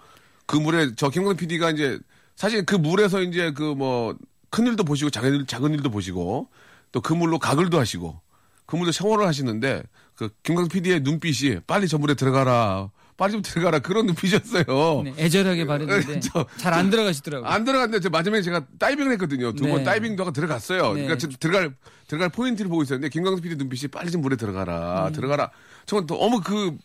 [0.47, 1.99] 그 물에 저 김광 PD가 이제
[2.37, 4.14] 사실 그 물에서 이제 그 뭐
[4.50, 6.49] 큰 일도 보시고 작은, 일, 작은 일도 보시고
[6.93, 8.21] 또 그 물로 가글도 하시고
[8.66, 9.83] 그 물로 샤워를 하시는데
[10.14, 15.02] 그 김광 PD의 눈빛이 빨리 저 물에 들어가라 빨리 좀 들어가라 그런 눈빛이었어요.
[15.04, 17.49] 네, 애절하게 바랬는데 저- 잘안 들어가시더라고요.
[17.49, 19.52] 안 들어갔는데 저 마지막에 제가 다이빙을 했거든요.
[19.52, 19.85] 두번 네.
[19.85, 20.94] 다이빙도 하고 들어갔어요.
[20.94, 21.02] 네.
[21.04, 21.75] 그러니까 저 들어갈
[22.09, 25.12] 들어갈 포인트를 보고 있었는데 김광수 PD 눈빛이 빨리 좀 물에 들어가라 음.
[25.12, 25.50] 들어가라.
[25.87, 26.76] 저는 너무 그그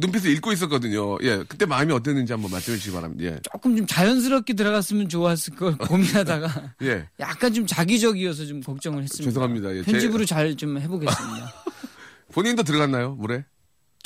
[0.00, 1.18] 눈빛을 읽고 있었거든요.
[1.22, 3.24] 예, 그때 마음이 어땠는지 한번 말씀해 주시기 바랍니다.
[3.24, 3.40] 예.
[3.52, 7.08] 조금 좀 자연스럽게 들어갔으면 좋았을 걸 고민하다가 예.
[7.18, 9.30] 약간 좀 자기적이어서 좀 걱정을 했습니다.
[9.30, 9.74] 죄송합니다.
[9.76, 11.52] 예, 편집으로 잘좀 해보겠습니다.
[12.32, 13.44] 본인도 들어갔나요, 물에?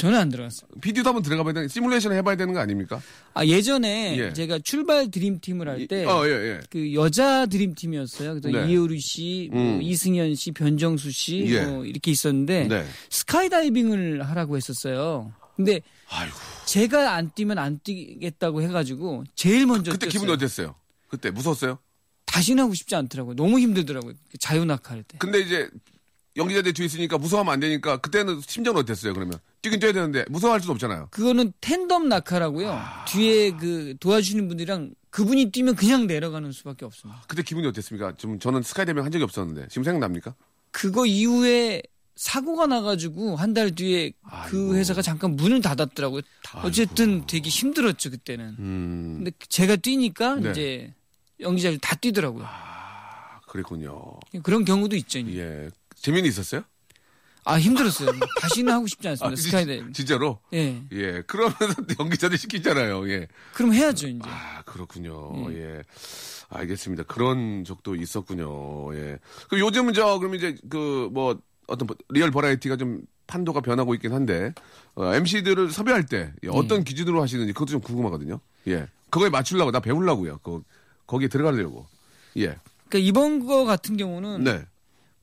[0.01, 0.69] 저는 안 들어갔어요.
[0.81, 3.01] PD도 한번 들어가 봐야 되는, 시뮬레이션 해봐야 되는 거 아닙니까?
[3.35, 4.33] 아 예전에 예.
[4.33, 6.61] 제가 출발 드림팀을 할때 어, 예, 예.
[6.71, 8.41] 그 여자 드림팀이었어요.
[8.41, 8.73] 그래서 네.
[8.73, 9.83] 이효리 씨, 뭐 음.
[9.83, 11.65] 이승현 씨, 변정수 씨, 예.
[11.67, 12.87] 뭐 이렇게 있었는데 네.
[13.11, 15.33] 스카이다이빙을 하라고 했었어요.
[15.57, 16.37] 근데 아이고.
[16.65, 20.21] 제가 안 뛰면 안 뛰겠다고 해가지고 제일 먼저 그때 뛰었어요.
[20.21, 20.75] 기분이 어땠어요?
[21.09, 21.79] 그때 무서웠어요?
[22.25, 23.35] 다시는 하고 싶지 않더라고요.
[23.35, 24.15] 너무 힘들더라고요.
[24.31, 25.19] 그 자유낙하 할 때.
[25.19, 25.69] 근데 이제
[26.37, 29.39] 연기자들 뒤에 있으니까 무서워하면 안 되니까 그때는 심정은 어땠어요, 그러면?
[29.63, 31.09] 뛰긴 뛰어야 되는데 무서워할 수는 없잖아요.
[31.11, 32.71] 그거는 텐덤 낙하라고요.
[32.71, 33.05] 아.
[33.07, 37.23] 뒤에 그 도와주는 분들이랑 그분이 뛰면 그냥 내려가는 수밖에 없습니다.
[37.27, 38.15] 그때 기분이 어땠습니까?
[38.17, 40.35] 좀 저는 스카이다이빙 한 적이 없었는데 지금 생각납니까?
[40.71, 41.83] 그거 이후에
[42.15, 44.51] 사고가 나가지고 한 달 뒤에 아이고.
[44.51, 46.23] 그 회사가 잠깐 문을 닫았더라고요.
[46.63, 48.55] 어쨌든 되게 힘들었죠 그때는.
[48.59, 50.51] 음, 근데 제가 뛰니까 네.
[50.51, 50.95] 이제
[51.41, 52.47] 연기자들 다 뛰더라고요.
[53.49, 54.13] 그랬군요.
[54.45, 55.19] 그런 경우도 있죠.
[55.19, 55.41] 이제.
[55.41, 55.71] 예.
[56.01, 56.63] 재미는 있었어요?
[57.45, 58.11] 아 힘들었어요.
[58.41, 59.33] 다시는 하고 싶지 않습니다.
[59.33, 59.93] 아, 진- 스카이다이빙.
[59.93, 60.39] 진짜로?
[60.53, 60.83] 예.
[60.93, 61.23] 예.
[61.27, 61.55] 그러면
[61.99, 63.09] 연기자들 시키잖아요.
[63.11, 63.29] 예.
[63.55, 64.21] 그럼 해야죠 이제.
[64.25, 65.47] 아, 그렇군요.
[65.49, 65.53] 음.
[65.55, 65.83] 예.
[66.51, 67.05] 알겠습니다.
[67.05, 68.95] 그런 적도 있었군요.
[68.95, 69.19] 예.
[69.49, 74.53] 그럼 요즘은 저, 그럼 이제 그, 뭐, 어떤 real variety가 좀 판도가 변하고 있긴 한데,
[74.97, 78.41] 어, MC들을 섭외할 때 예, 어떤 기준으로 하시는지 그것도 좀 궁금하거든요.
[78.67, 78.87] 예.
[79.09, 80.39] 그거에 맞추려고, 나 배우려고요.
[80.43, 80.63] 그,
[81.07, 81.87] 거기에 들어가려고.
[82.37, 82.57] 예.
[82.89, 84.65] 그러니까 이번 거 같은 경우는 네.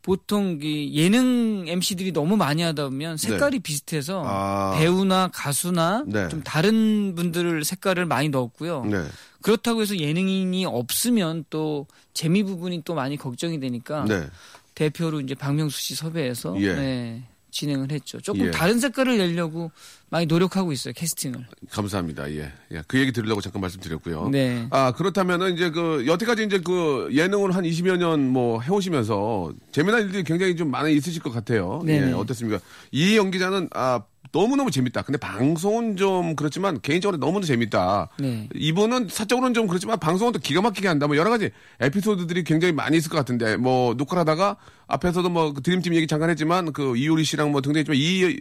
[0.08, 4.26] 보통 이 예능 MC들이 너무 많이 하다 보면 색깔이 비슷해서 네.
[4.26, 4.76] 아.
[4.80, 6.30] 배우나 가수나 네.
[6.30, 8.86] 좀 다른 분들 색깔을 많이 넣었고요.
[8.86, 9.04] 네.
[9.42, 14.30] 그렇다고 해서 예능인이 없으면 또 재미 부분이 또 많이 걱정이 되니까 네.
[14.76, 17.24] 대표로 이제 박명수 씨 섭외해서 예.
[17.58, 18.22] 네, 진행을 했죠.
[18.22, 18.52] 조금 예.
[18.52, 19.72] 다른 색깔을 내려고
[20.10, 21.46] 많이 노력하고 있어요 캐스팅을.
[21.72, 22.32] 감사합니다.
[22.32, 22.52] 예.
[22.72, 22.84] 예.
[22.88, 24.30] 그 얘기 들으려고 잠깐 말씀드렸고요.
[24.30, 24.68] 네.
[24.70, 30.24] 아, 그렇다면은 이제 그, 여태까지 이제 그 예능을 한 20여 년 뭐 해오시면서 재미난 일들이
[30.24, 31.82] 굉장히 좀 많이 있으실 것 같아요.
[31.86, 32.10] 네네.
[32.10, 32.60] 예, 어떻습니까?
[32.92, 34.02] 이 연기자는 아,
[34.38, 35.02] 너무너무 재밌다.
[35.02, 38.10] 근데 방송은 좀 그렇지만 개인적으로 너무도 재밌다.
[38.20, 38.48] 네.
[38.54, 41.08] 이분은 사적으로는 좀 그렇지만 방송은 또 기가 막히게 한다.
[41.08, 45.96] 뭐 여러 가지 에피소드들이 굉장히 많이 있을 것 같은데 뭐 녹화를 하다가 앞에서도 뭐그 드림팀
[45.96, 48.38] 얘기 잠깐 했지만 그 이효리 씨랑 뭐 등등 했지만 이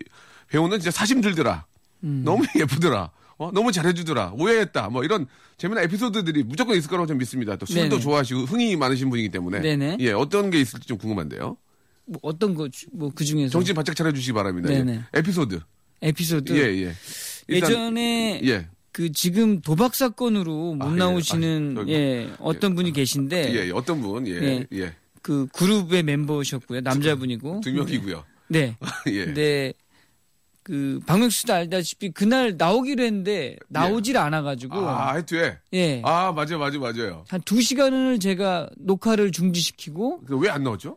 [0.49, 1.65] 배우는 진짜 사심 들더라.
[2.01, 3.11] 너무 예쁘더라.
[3.39, 4.35] 어, 너무 잘해주더라.
[4.39, 4.89] 오해했다.
[4.91, 7.57] 뭐 이런 재미난 에피소드들이 무조건 있을 거라고 좀 믿습니다.
[7.57, 8.01] 또 술도 네네.
[8.01, 9.61] 좋아하시고 흥이 많으신 분이기 때문에.
[9.61, 9.97] 네네.
[10.01, 11.57] 예, 어떤 게 있을지 좀 궁금한데요.
[12.07, 14.71] 뭐 어떤 거 뭐 그 중에서 정신 바짝 차려주시기 바랍니다.
[14.73, 14.79] 예.
[14.83, 15.01] 네네.
[15.15, 15.61] 에피소드.
[16.03, 16.95] 에피소드 예, 예.
[17.49, 18.69] 일단- 예전에 예.
[18.93, 20.97] 그 지금 도박 사건으로 못 아, 예.
[20.97, 23.71] 나오시는 아, 예, 어떤 분이 계신데 예, 예.
[23.71, 24.27] 어떤 분?
[24.27, 24.67] 예, 예.
[24.73, 24.95] 예.
[25.23, 28.25] 그 그룹의 멤버셨고요 남자분이고 두 명이고요.
[28.49, 28.77] 네
[29.09, 29.25] 예.
[29.27, 29.73] 근데
[30.63, 36.01] 그 박명수 씨도 알다시피 그날 나오기로 했는데 나오질 않아가지고 아, 하여튼 예.
[36.05, 37.25] 아, 맞아요, 맞아요, 맞아요.
[37.29, 40.97] 한 두 시간을 제가 녹화를 중지시키고 그왜안 나왔죠?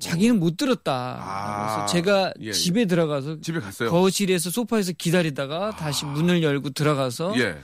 [0.00, 1.18] 자기는 못 들었다.
[1.20, 2.52] 아, 그래서 제가 예, 예.
[2.52, 3.90] 집에 들어가서 집에 갔어요.
[3.90, 7.58] 거실에서 소파에서 기다리다가 다시 문을 열고 들어가서 예.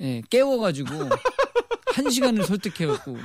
[0.00, 0.88] 예, 깨워가지고
[1.94, 3.18] 한 시간을 설득해갖고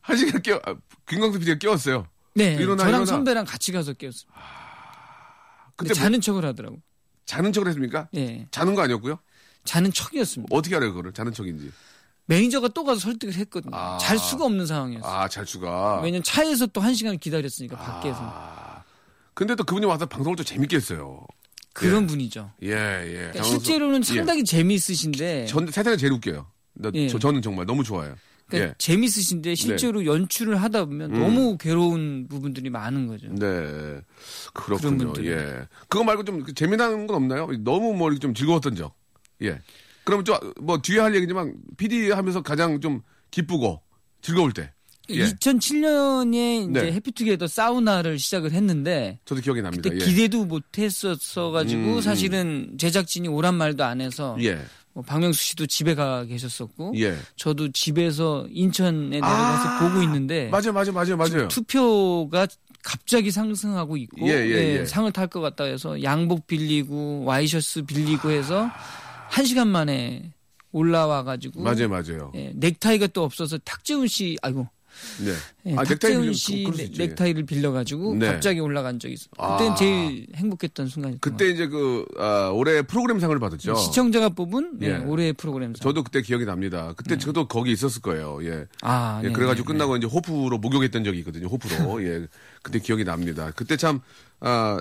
[0.00, 0.74] 한 시간 깨워, 아,
[1.08, 2.06] 김광수 PD가 깨웠어요.
[2.34, 3.04] 네 일어나, 저랑 일어나.
[3.06, 4.30] 선배랑 같이 가서 깨웠어요.
[5.76, 6.80] 근데 그때 뭐 자는 척을 하더라고.
[7.24, 8.08] 자는 척을 했습니까?
[8.16, 9.18] 예, 자는 거 아니었고요?
[9.64, 10.54] 자는 척이었습니다.
[10.54, 11.12] 어떻게 알아요, 그거를?
[11.12, 11.70] 자는 척인지.
[12.30, 13.74] 매니저가 또 가서 설득을 했거든요.
[13.76, 13.98] 아.
[13.98, 15.12] 잘 수가 없는 상황이었어요.
[15.12, 16.00] 아, 잘 수가.
[16.02, 18.82] 왜냐면 차에서 또 한 시간 기다렸으니까 밖에서 아.
[19.34, 21.26] 근데 또 그분이 와서 방송을 또 재밌게 했어요.
[21.72, 22.50] 그런 분이죠.
[22.62, 23.12] 예, 예.
[23.12, 25.46] 그러니까 실제로는 상당히 재미있으신데 예.
[25.46, 26.46] 전 세상에 제일 웃겨요.
[26.74, 27.08] 나, 예.
[27.08, 28.14] 저, 저는 정말 너무 좋아요.
[28.46, 28.74] 그러니까 예.
[28.78, 33.28] 재미있으신데 실제로 연출을 하다 보면 너무 괴로운 부분들이 많은 거죠.
[33.28, 34.00] 네.
[34.54, 35.12] 그렇군요.
[35.24, 35.66] 예.
[35.88, 37.48] 그거 말고 좀 재미난 건 없나요?
[37.60, 38.94] 너무 뭐 이렇게 좀 즐거웠던 적.
[39.42, 39.58] 예.
[40.04, 43.80] 그럼 좀 뭐 뒤에 할 얘기지만 PD 하면서 가장 좀 기쁘고
[44.22, 44.72] 즐거울 때.
[45.10, 45.24] 예.
[45.24, 46.92] 2007년에 이제 네.
[46.92, 49.82] 해피투게더 사우나를 시작을 했는데 저도 기억이 납니다.
[49.90, 50.06] 그때 예.
[50.06, 52.00] 기대도 못했었어 가지고 음, 음.
[52.00, 54.60] 사실은 제작진이 오란 말도 안 해서 예.
[54.92, 57.16] 뭐 박명수 씨도 집에 가 계셨었고 예.
[57.36, 61.48] 저도 집에서 인천에 내려가서 아, 보고 있는데 맞아요, 맞아요, 맞아요, 맞아요.
[61.48, 62.46] 투표가
[62.82, 64.84] 갑자기 상승하고 있고 예.
[64.86, 68.70] 상을 탈 것 같다 해서 양복 빌리고 와이셔츠 빌리고 해서
[69.30, 70.32] 한 시간 만에
[70.72, 72.32] 올라와 가지고 맞아요, 맞아요.
[72.34, 74.68] 예, 넥타이가 또 없어서 탁재훈 씨 아이고
[75.24, 75.30] 네.
[75.70, 76.98] 예, 아, 넥타이 탁재훈 씨 그럴 수 넥- 있지.
[76.98, 78.26] 넥타이 를 빌려가지고 네.
[78.26, 79.26] 갑자기 올라간 적이 있어.
[79.38, 79.56] 아.
[79.56, 83.72] 그때는 제일 행복했던 순간이었던 것 그때 이제 그, 아, 올해 프로그램상을 받았죠.
[83.72, 83.84] 같아요.
[83.84, 84.96] 시청자가 뽑은 네, 예.
[84.96, 85.74] 올해의 프로그램.
[85.74, 86.92] 저도 그때 기억이 납니다.
[86.96, 88.40] 그때 저도 거기 있었을 거예요.
[88.42, 88.66] 예.
[88.82, 91.46] 아, 예, 네, 그래가지고 네, 끝나고 이제 호프로 목욕했던 적이 있거든요.
[91.46, 92.02] 호프로.
[92.04, 92.26] 예.
[92.62, 93.52] 그때 기억이 납니다.
[93.54, 94.00] 그때 참,
[94.40, 94.80] 아,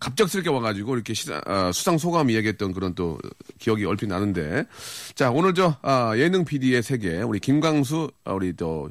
[0.00, 3.18] 갑작스럽게 와가지고 이렇게 시사, 아, 수상 소감 이야기했던 그런 또
[3.58, 4.64] 기억이 얼핏 나는데
[5.14, 8.90] 자 오늘 저 아, 예능 PD의 세계 우리 김광수 아, 우리 또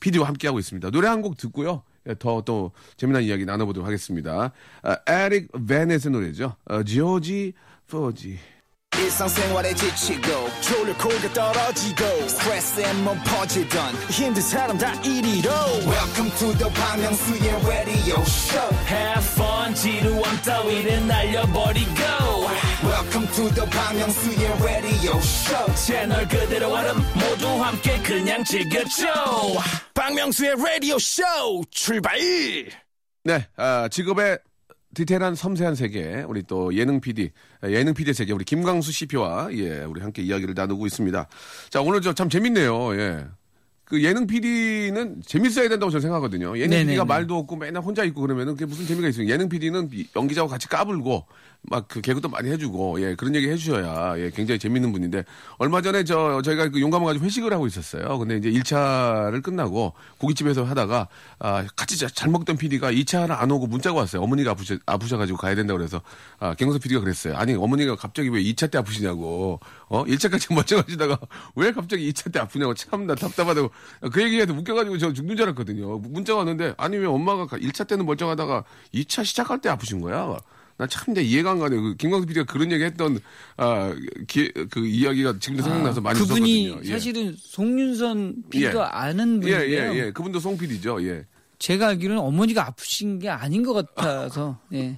[0.00, 0.90] PD와 함께하고 있습니다.
[0.90, 1.82] 노래 한 곡 듣고요.
[2.08, 4.52] 예, 더또 재미난 이야기 나눠보도록 하겠습니다.
[4.82, 6.56] 아, 에릭 베넷의 노래죠.
[6.64, 7.52] 어, 지오지
[7.88, 8.38] 포지.
[9.74, 10.28] 지치고,
[11.32, 12.04] 떨어지고,
[13.24, 13.94] 퍼지던,
[15.04, 15.50] 이리로.
[15.86, 17.04] welcome to the Bang
[17.66, 19.24] radio show Have
[19.80, 21.90] 지루함 따위를 날려버리고
[22.84, 29.06] welcome to the Myung-soo's radio show 채널 그대로 얼음 모두 함께 그냥 즐겨줘
[29.94, 31.22] 박명수의 라디오 쇼
[31.70, 32.18] 출발
[33.24, 34.38] 네, 아, 직업의
[34.92, 37.30] 디테일한 섬세한 세계, 우리 또 예능 PD,
[37.64, 41.28] 예능 PD의 세계, 우리 김광수 CP와 예, 우리 함께 이야기를 나누고 있습니다.
[41.70, 42.98] 자, 오늘 저 참 재밌네요.
[42.98, 43.24] 예.
[43.90, 46.56] 그 예능 PD는 재밌어야 된다고 저는 생각하거든요.
[46.56, 46.92] 예능 네네네.
[46.92, 49.28] PD가 말도 없고 맨날 혼자 있고 그러면은 그게 무슨 재미가 있어요.
[49.28, 51.26] 예능 PD는 연기자하고 같이 까불고
[51.62, 55.24] 막 그 개그도 많이 해주고 예 그런 얘기 해주셔야 예 굉장히 재밌는 분인데
[55.58, 58.18] 얼마 전에 저 저희가 그 용감한 가지고 회식을 하고 있었어요.
[58.18, 63.66] 근데 이제 1차를 끝나고 고깃집에서 하다가 아 같이 자- 잘 먹던 PD가 2차를 안 오고
[63.66, 64.22] 문자가 왔어요.
[64.22, 66.00] 어머니가 아프셔 아프셔가지고 가야 된다 고 그래서
[66.38, 67.36] 아 김광수 PD가 그랬어요.
[67.36, 71.18] 아니 어머니가 갑자기 왜 2차 때 아프시냐고 어 1차까지 멀쩡하시다가
[71.56, 73.70] 왜 갑자기 2차 때 아프냐고 참나 답답하다고
[74.12, 75.98] 그 얘기해서 웃겨가지고 저 죽는 줄 알았거든요.
[75.98, 80.36] 문자가 왔는데 아니 왜 엄마가 1차 때는 멀쩡하다가 2차 시작할 때 아프신 거야?
[80.80, 81.76] 나참 이제 이해가 안 가네.
[81.76, 83.18] 그 김광수 PD가 그런 얘기 했던
[83.58, 83.94] 아,
[84.26, 86.88] 기, 그 이야기가 지금도 생각나서 많이 아, 그분이 웃었거든요.
[86.88, 86.92] 예.
[86.92, 88.84] 사실은 송윤선 PD가 예.
[88.90, 89.92] 아는 예, 분인데요.
[89.94, 90.10] 예, 예.
[90.12, 91.06] 그분도 송 PD죠.
[91.06, 91.26] 예.
[91.58, 94.96] 제가 알기로는 어머니가 아프신 게 아닌 것 같아서 예.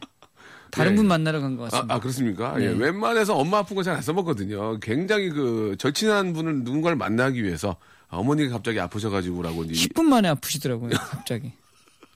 [0.70, 0.96] 다른 예.
[0.96, 1.94] 분 만나러 간것 아, 같습니다.
[1.94, 2.56] 아, 그렇습니까?
[2.58, 2.64] 네.
[2.66, 2.68] 예.
[2.68, 4.78] 웬만해서 엄마 아픈 거 잘 안 써먹거든요.
[4.80, 7.76] 굉장히 그 절친한 분을 누군가를 만나기 위해서
[8.08, 9.88] 아, 어머니가 갑자기 아프셔가지고라고 이제.
[9.88, 10.90] 10분 만에 아프시더라고요.
[10.90, 11.52] 갑자기.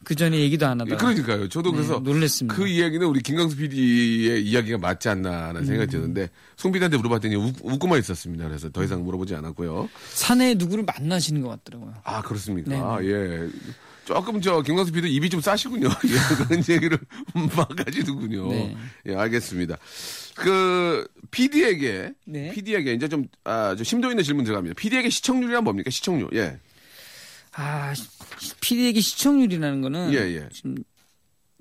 [0.07, 0.97] 그 전에 얘기도 안 예, 하다가.
[0.99, 1.49] 그러니까요.
[1.49, 2.55] 저도 네, 그래서 놀랬습니다.
[2.55, 5.67] 그 이야기는 우리 김강수 PD의 이야기가 맞지 않나라는 음.
[5.67, 8.47] 생각이 드는데 송 PD한테 물어봤더니 웃, 웃고만 있었습니다.
[8.47, 9.89] 그래서 더 이상 물어보지 않았고요.
[10.13, 11.93] 산에 누구를 만나시는 것 같더라고요.
[12.05, 13.01] 아 그렇습니까?
[13.01, 13.49] 네, 예.
[14.05, 15.89] 조금 저 김광수 PD 입이 좀 싸시군요.
[16.07, 16.97] 예, 그런 얘기를
[17.57, 18.49] 막 하시는군요.
[18.49, 18.77] 네.
[19.07, 19.77] 예, 알겠습니다.
[20.37, 22.53] 그 PD에게 네.
[22.53, 24.75] PD에게 이제 좀, 아, 좀 심도 있는 질문 들어갑니다.
[24.77, 25.91] PD에게 시청률이란 뭡니까?
[25.91, 26.29] 시청률.
[26.35, 26.61] 예.
[27.57, 27.95] 아,
[28.61, 30.49] PD에게 시청률이라는 거는 예, 예.
[30.53, 30.77] 지금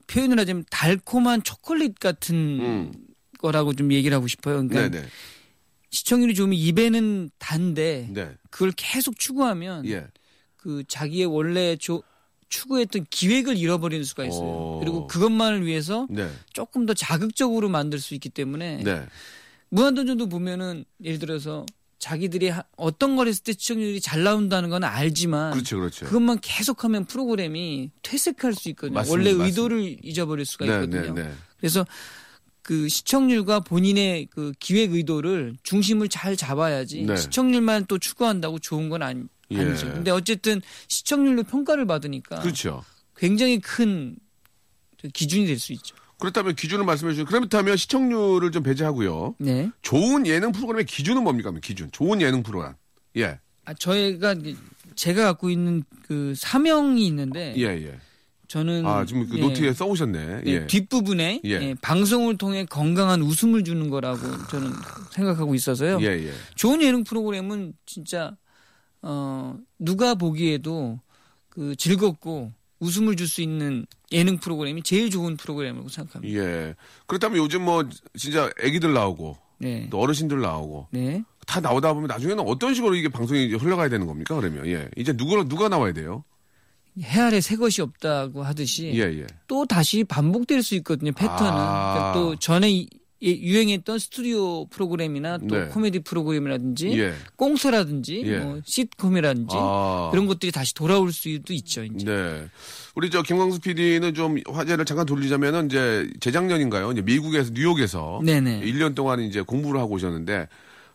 [0.07, 2.91] 표현을 하자면 달콤한 초콜릿 같은 음.
[3.39, 4.67] 거라고 좀 얘기를 하고 싶어요.
[4.67, 5.07] 그러니까 네, 네.
[5.89, 8.31] 시청률이 좋으면 입에는 단데 네.
[8.49, 10.05] 그걸 계속 추구하면 예.
[10.57, 12.03] 그 자기의 원래 조,
[12.49, 14.41] 추구했던 기획을 잃어버리는 수가 있어요.
[14.41, 14.79] 오.
[14.79, 16.29] 그리고 그것만을 위해서 네.
[16.51, 19.05] 조금 더 자극적으로 만들 수 있기 때문에 네.
[19.69, 21.65] 무한도전도 보면은 예를 들어서
[22.09, 26.05] 자기들이 하- 어떤 걸 했을 때 시청률이 잘 나온다는 건 알지만 그렇죠, 그렇죠.
[26.05, 28.93] 것만 계속하면 프로그램이 퇴색할 수 있거든요.
[28.93, 29.45] 맞습니다, 원래 맞습니다.
[29.47, 31.13] 의도를 잊어버릴 수가 네, 있거든요.
[31.15, 31.33] 네, 네.
[31.57, 31.83] 그래서
[32.61, 37.15] 그 시청률과 본인의 그 기획 의도를 중심을 잘 잡아야지 네.
[37.17, 39.59] 시청률만 또 추구한다고 좋은 건 아니, 예.
[39.61, 39.91] 아니죠.
[39.91, 42.83] 근데 어쨌든 시청률로 평가를 받으니까 그렇죠.
[43.17, 44.15] 굉장히 큰
[45.11, 45.95] 기준이 될 수 있죠.
[46.19, 49.35] 그렇다면 기준을 말씀해 주시면 그렇다면 시청률을 좀 배제하고요.
[49.39, 49.69] 네.
[49.81, 51.51] 좋은 예능 프로그램의 기준은 뭡니까?
[51.61, 51.89] 기준.
[51.91, 52.73] 좋은 예능 프로그램.
[53.17, 53.39] 예.
[53.65, 54.35] 아, 저희가
[54.95, 57.99] 제가 갖고 있는 그 사명이 있는데 예, 예.
[58.47, 60.43] 저는 아, 지금 그 예, 노트에 써 오셨네.
[60.45, 60.67] 예, 예.
[60.67, 61.49] 뒷부분에 예.
[61.49, 64.71] 예, 방송을 통해 건강한 웃음을 주는 거라고 저는
[65.11, 65.99] 생각하고 있어서요.
[66.01, 66.31] 예, 예.
[66.55, 68.37] 좋은 예능 프로그램은 진짜
[69.01, 70.99] 어 누가 보기에도
[71.49, 76.37] 그 즐겁고 웃음을 줄 수 있는 예능 프로그램이 제일 좋은 프로그램이라고 생각합니다.
[76.39, 76.75] 예.
[77.07, 79.87] 그렇다면 요즘 뭐 진짜 애기들 나오고 네.
[79.89, 81.23] 또 어르신들 나오고 네.
[81.47, 84.35] 다 나오다 보면 나중에는 어떤 식으로 이게 방송이 이제 흘러가야 되는 겁니까?
[84.35, 84.89] 그러면 예.
[84.97, 86.23] 이제 누가 누가 나와야 돼요?
[87.01, 89.27] 해 아래 새 것이 없다고 하듯이 예, 예.
[89.47, 91.11] 또 다시 반복될 수 있거든요.
[91.11, 91.51] 패턴은.
[91.51, 91.93] 아.
[91.93, 95.65] 그러니까 또 전에 이- 예, 유행했던 스튜디오 프로그램이나 또 네.
[95.67, 97.13] 코미디 프로그램이라든지 예.
[97.35, 98.39] 꽁트라든지 예.
[98.39, 100.09] 뭐 시트콤이라든지 아.
[100.11, 101.83] 그런 것들이 다시 돌아올 수도 있죠.
[101.83, 102.05] 이제.
[102.05, 102.45] 네.
[102.95, 106.91] 우리 저 김광수 PD는 좀 화제를 잠깐 돌리자면은 이제 재작년인가요?
[106.91, 108.61] 이제 미국에서 뉴욕에서 네네.
[108.61, 110.47] 1년 동안 이제 공부를 하고 오셨는데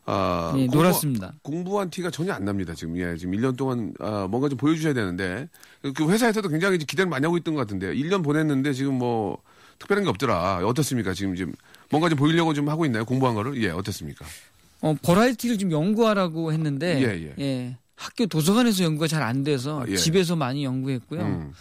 [0.06, 1.34] 아, 네, 공부- 놀았습니다.
[1.42, 2.74] 공부한 티가 전혀 안 납니다.
[2.74, 5.48] 지금 예, 지금 1년 동안 아, 뭔가 좀 보여주셔야 되는데
[5.94, 9.38] 그 회사에서도 굉장히 기대를 많이 하고 있던 것 같은데 1년 보냈는데 지금 뭐
[9.78, 10.60] 특별한 게 없더라.
[10.66, 11.12] 어떻습니까?
[11.14, 11.52] 지금 지금
[11.90, 13.05] 뭔가 좀 보이려고 좀 하고 있나요?
[13.05, 14.24] 공부한 거를 예, 어떻습니까?
[14.81, 17.76] 어, 버라이티를 좀 연구하라고 했는데 예, 예.
[17.96, 19.96] 학교 도서관에서 연구가 잘 안 돼서 아, 예.
[19.96, 21.20] 집에서 많이 연구했고요.
[21.20, 21.53] 음.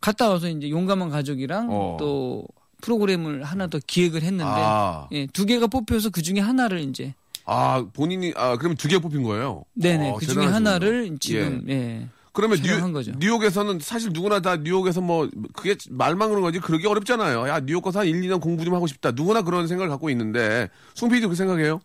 [0.00, 1.96] 갔다 와서 이제 용감한 가족이랑 어.
[1.98, 2.46] 또
[2.82, 5.08] 프로그램을 하나 더 기획을 했는데 아.
[5.10, 9.64] 예, 두 개가 뽑혀서 그 중에 하나를 이제 아 본인이 아 그럼 두개 뽑힌 거예요?
[9.72, 10.44] 네네 어, 그 중에.
[10.44, 12.06] 하나를 지금 예.
[12.38, 13.10] 그러면 뉴, 거죠.
[13.18, 17.48] 뉴욕에서는 사실 누구나 다 뉴욕에서 뭐 그게 말만 그런 거지 그러기 어렵잖아요.
[17.48, 19.10] 야 뉴욕 가서 한 1, 2년 공부 좀 하고 싶다.
[19.10, 21.80] 누구나 그런 생각을 갖고 있는데 송 PD도 그 생각해요?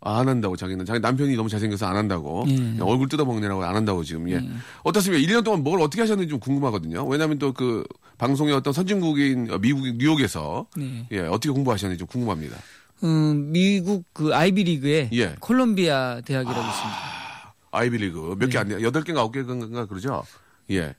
[0.00, 2.78] 아, 안 한다고 자기는 자기 남편이 너무 잘생겨서 안 한다고 예.
[2.80, 4.40] 얼굴 뜯어먹느라고 안 한다고 지금 예
[4.82, 7.84] 어떻습니까 1년 동안 뭘 어떻게 하셨는지 좀 궁금하거든요 왜냐하면 또 그
[8.18, 11.08] 방송의 어떤 선진국인 어, 미국 뉴욕에서 네.
[11.10, 12.58] 예 어떻게 공부하셨는지 좀 궁금합니다
[13.02, 15.36] 음, 미국 그 아이비리그에 예.
[15.40, 17.13] 콜롬비아 대학이라고 있습니다.
[17.76, 20.22] 아이비리그 몇 개 안 돼요 여덟 개인가 아홉 개인가 그러죠
[20.70, 20.94] 예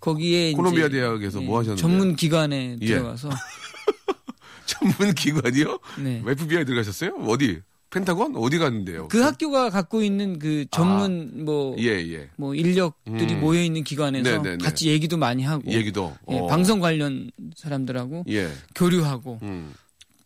[0.00, 2.86] 거기에 콜롬비아 대학에서 예, 뭐 하셨는데 전문 기관에 예.
[2.86, 3.30] 들어가서
[4.66, 6.22] 전문 기관이요 네.
[6.26, 7.60] FBI 들어가셨어요 어디
[7.90, 11.80] 펜타곤 어디 갔는데요 그 학교가 갖고 있는 그 전문 뭐, 아.
[11.80, 13.40] 예예 뭐 인력들이 음.
[13.40, 14.64] 모여 있는 기관에서 네 네 네.
[14.64, 16.46] 같이 얘기도 많이 하고 얘기도 예, 어.
[16.48, 19.72] 방송 관련 사람들하고 예 교류하고 음,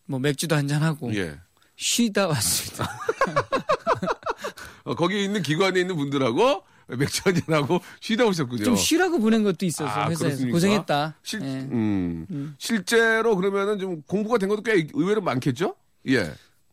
[0.06, 1.36] 뭐 맥주도 한잔 하고 예.
[1.76, 2.88] 쉬다 왔습니다.
[4.84, 6.62] 어, 거기 있는 기관에 있는 분들하고
[6.96, 8.64] 맥주 한잔하고 쉬다 오셨군요.
[8.64, 10.54] 좀 쉬라고 보낸 것도 있어서 아, 회사에서 그렇습니까?
[10.56, 11.14] 고생했다.
[11.22, 11.46] 실, 예.
[11.70, 15.74] 음, 실제로 그러면은 좀 공부가 된 것도 꽤 의외로 많겠죠?
[16.08, 16.32] 예,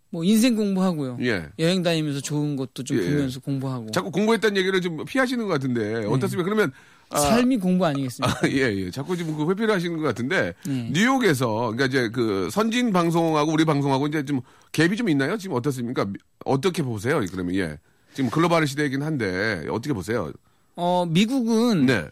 [0.10, 1.17] 뭐 인생 공부하고요.
[1.21, 1.50] 예.
[1.60, 3.10] 여행 다니면서 좋은 것도 좀 예.
[3.10, 3.91] 보면서 공부하고.
[3.91, 6.43] 자꾸 공부했다는 얘기를 좀 피하시는 것 같은데 어떻습니까?
[6.43, 6.74] 그러면 아,
[7.12, 8.39] 삶이 공부 아니겠습니까?
[8.41, 8.91] 아, 예, 예.
[8.91, 10.89] 자꾸 지금 그 회피를 하시는 것 같은데 네.
[10.91, 14.41] 뉴욕에서 그러니까 이제 그 선진 방송하고 우리 방송하고 이제 좀
[14.72, 15.38] 갭이 좀 있나요?
[15.38, 16.08] 지금 어떻습니까?
[16.46, 17.22] 어떻게 보세요?
[17.32, 17.78] 그러면 예.
[18.13, 20.32] 지금 글로벌 시대이긴 한데 어떻게 보세요?
[20.76, 22.10] 어, 미국은 네.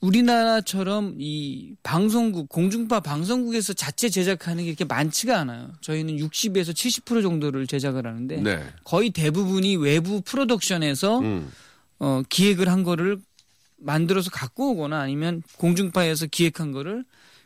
[0.00, 5.72] 우리나라처럼 이 방송국, 공중파 방송국에서 자체 제작하는 게 이렇게 많지가 않아요.
[5.80, 8.62] 저희는 60에서 70% 정도를 제작을 하는데 네.
[8.84, 11.50] 거의 대부분이 외부 프로덕션에서 음.
[12.00, 13.18] 어, 기획을 한 거를
[13.84, 17.04] 만들어서 갖고 오거나 아니면 공중파에서 기획한 거를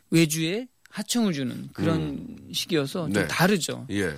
[0.09, 3.27] 외주에 하청을 주는 그런 식이어서 좀 네.
[3.27, 3.85] 다르죠.
[3.91, 4.15] 예.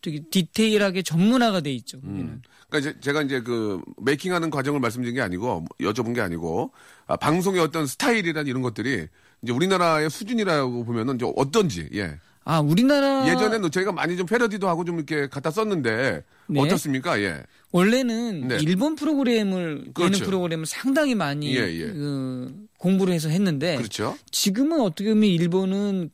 [0.00, 2.00] 되게 디테일하게 전문화가 돼 있죠.
[2.00, 2.40] 거기는.
[2.68, 6.72] 그러니까 이제 제가 이제 그 메이킹하는 과정을 말씀드린 게 아니고 여쭤본 게 아니고
[7.06, 9.08] 아, 방송의 어떤 스타일이란 이런 것들이
[9.42, 12.18] 이제 우리나라의 수준이라고 보면은 이제 어떤지 예
[12.48, 16.60] 아 우리나라 예전에는 저희가 많이 좀 패러디도 하고 좀 이렇게 갖다 썼는데 네.
[16.60, 18.58] 어떻습니까 예 원래는 네.
[18.62, 20.14] 일본 프로그램을 그렇죠.
[20.14, 21.86] 예능 프로그램을 상당히 많이 예, 예.
[21.86, 26.10] 그 공부를 해서 했는데 그렇죠 지금은 어떻게 보면 일본은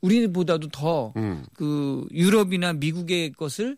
[0.00, 1.44] 우리보다도 더 음.
[1.54, 3.76] 그 유럽이나 미국의 것을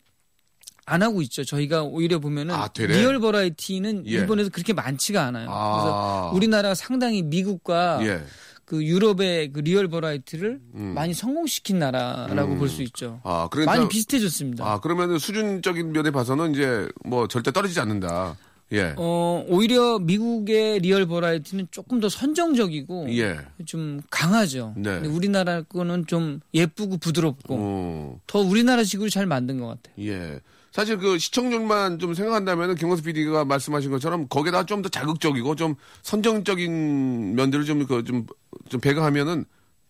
[0.85, 1.45] 안 하고 있죠.
[1.45, 2.69] 저희가 오히려 보면은 아?
[2.77, 4.11] 리얼 버라이어티는 예.
[4.11, 5.49] 일본에서 그렇게 많지가 않아요.
[5.49, 5.73] 아.
[5.73, 8.23] 그래서 우리나라가 상당히 미국과 예
[8.71, 10.93] 그 유럽의 그 리얼 버라이어티를 음.
[10.95, 13.21] 많이 성공시킨 나라라고 볼수 있죠.
[13.25, 14.65] 아 그러니까 많이 비슷해졌습니다.
[14.65, 18.37] 아 그러면은 수준적인 면에 봐서는 이제 뭐 절대 떨어지지 않는다
[18.71, 23.39] 예 어, 오히려 미국의 리얼 버라이어티는 조금 더 선정적이고 예.
[23.67, 24.75] 좀 강하죠.
[24.77, 24.99] 네.
[24.99, 28.21] 우리나라 거는 좀 예쁘고 부드럽고 어.
[28.29, 30.07] 더 우리나라식으로 잘 만든 것 같아요.
[30.07, 30.41] 예.
[30.73, 37.35] 사실 그 시청률만 좀 생각한다면 김광수 PD가 말씀하신 것처럼 거기다 좀 더 자극적이고 좀 선정적인
[37.35, 38.27] 면들을 좀 그 좀
[38.69, 39.45] 좀 배가하면은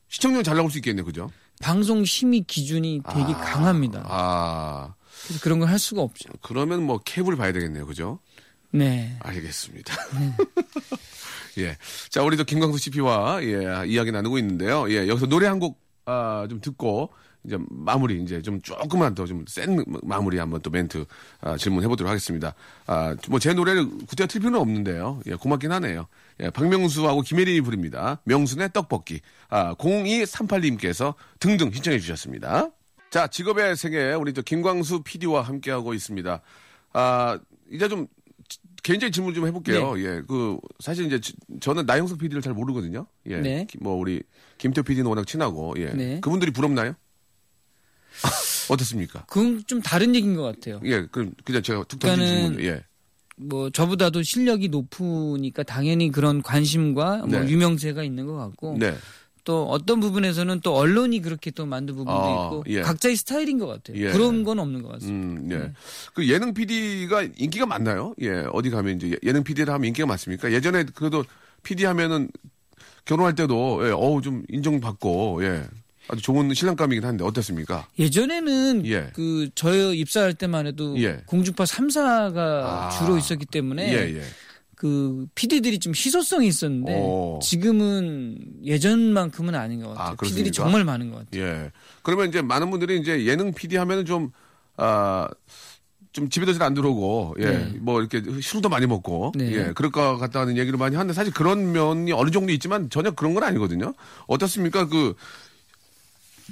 [0.08, 1.04] 시청률 잘 나올 수 있겠네요.
[1.04, 1.30] 그죠?
[1.60, 4.04] 방송 심의 기준이 되게 강합니다.
[4.08, 4.94] 아.
[5.26, 6.30] 그래서 그런 걸 할 수가 없죠.
[6.40, 7.84] 그러면 뭐 캡을 봐야 되겠네요.
[7.86, 8.18] 그죠?
[8.72, 9.16] 네.
[9.20, 9.94] 알겠습니다.
[11.58, 11.76] 예.
[12.08, 14.90] 자, 우리 또 김광수 CP와 예, 이야기 나누고 있는데요.
[14.90, 17.10] 예, 여기서 노래 한 곡, 아, 좀 듣고,
[17.44, 21.04] 이제 마무리, 이제 좀 조금만 더 좀 센 마무리 한번 또 멘트,
[21.40, 22.54] 아, 질문해 보도록 하겠습니다.
[22.86, 25.20] 아, 뭐 제 노래를 굳이 틀 필요는 없는데요.
[25.26, 26.06] 예, 고맙긴 하네요.
[26.40, 28.20] 예, 박명수하고 김혜린이 부릅니다.
[28.24, 29.20] 명순의 떡볶이.
[29.48, 32.70] 아, 0238님께서 등등 신청해 주셨습니다.
[33.10, 36.40] 자, 직업의 세계, 우리 또 김광수 PD와 함께 하고 있습니다.
[36.92, 37.38] 아,
[37.72, 38.06] 이제 좀
[38.82, 39.98] 개인적인 질문 좀 해볼게요.
[39.98, 43.06] 예, 그 사실 이제 지- 저는 나영석 PD를 잘 모르거든요.
[43.26, 43.66] 예, 네.
[43.68, 44.22] 기- 뭐 우리
[44.58, 46.20] 김태호 PD는 워낙 친하고, 예, 네.
[46.20, 46.94] 그분들이 부럽나요?
[48.68, 49.24] 어떻습니까?
[49.26, 50.80] 그건 좀 다른 얘기인 것 같아요.
[50.84, 52.64] 예, 그럼 그냥 제가 툭 던진 질문.
[52.64, 52.84] 예,
[53.36, 57.48] 뭐 저보다도 실력이 높으니까 당연히 그런 관심과 뭐 네.
[57.48, 58.94] 유명세가 있는 것 같고 네,
[59.44, 62.82] 또 어떤 부분에서는 또 언론이 그렇게 또 만든 부분도 아, 있고 예.
[62.82, 63.96] 각자의 스타일인 것 같아요.
[63.96, 64.12] 예.
[64.12, 65.40] 그런 건 없는 것 같습니다.
[65.40, 65.58] 음, 예.
[65.58, 65.72] 네.
[66.14, 68.14] 그 예능 PD가 인기가 많나요?
[68.20, 70.52] 예, 어디 가면 이제 예능 PD를 하면 인기가 많습니까?
[70.52, 71.24] 예전에 그래도
[71.62, 72.28] PD 하면은
[73.04, 75.64] 결혼할 때도 예, 어우 좀 인정받고 예,
[76.10, 77.86] 아주 좋은 신랑감이긴 한데 어떻습니까?
[77.98, 79.10] 예전에는 예.
[79.14, 81.22] 그 저희 입사할 때만 해도 예.
[81.26, 82.90] 공중파 3사가 아.
[82.98, 84.22] 주로 있었기 때문에 예, 예.
[84.74, 87.38] 그 PD들이 좀 희소성이 있었는데 오.
[87.42, 90.08] 지금은 예전만큼은 아닌 것 같아요.
[90.08, 90.50] 아, PD들이?
[90.52, 91.42] 정말 많은 것 같아요.
[91.42, 91.70] 예.
[92.02, 94.32] 그러면 이제 많은 분들이 이제 예능 PD 하면은 좀,
[94.78, 95.28] 아,
[96.12, 97.44] 좀 집에도 잘 안 들어오고, 예.
[97.44, 97.72] 네.
[97.78, 99.52] 뭐 이렇게 술도 많이 먹고, 네.
[99.52, 99.72] 예.
[99.74, 103.44] 그럴 것 같다는 얘기를 많이 하는데 사실 그런 면이 어느 정도 있지만 전혀 그런 건
[103.44, 103.92] 아니거든요.
[104.26, 104.88] 어떻습니까?
[104.88, 105.14] 그,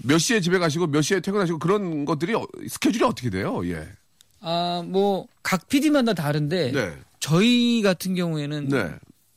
[0.04, 3.61] 몇 시에 집에 가시고 몇 시에 퇴근하시고 그런 것들이 어- 스케줄이 어떻게 돼요?
[3.68, 3.87] 예.
[4.40, 6.92] 아, 뭐 각 PD마다 다른데 네.
[7.20, 8.90] 저희 같은 경우에는 네.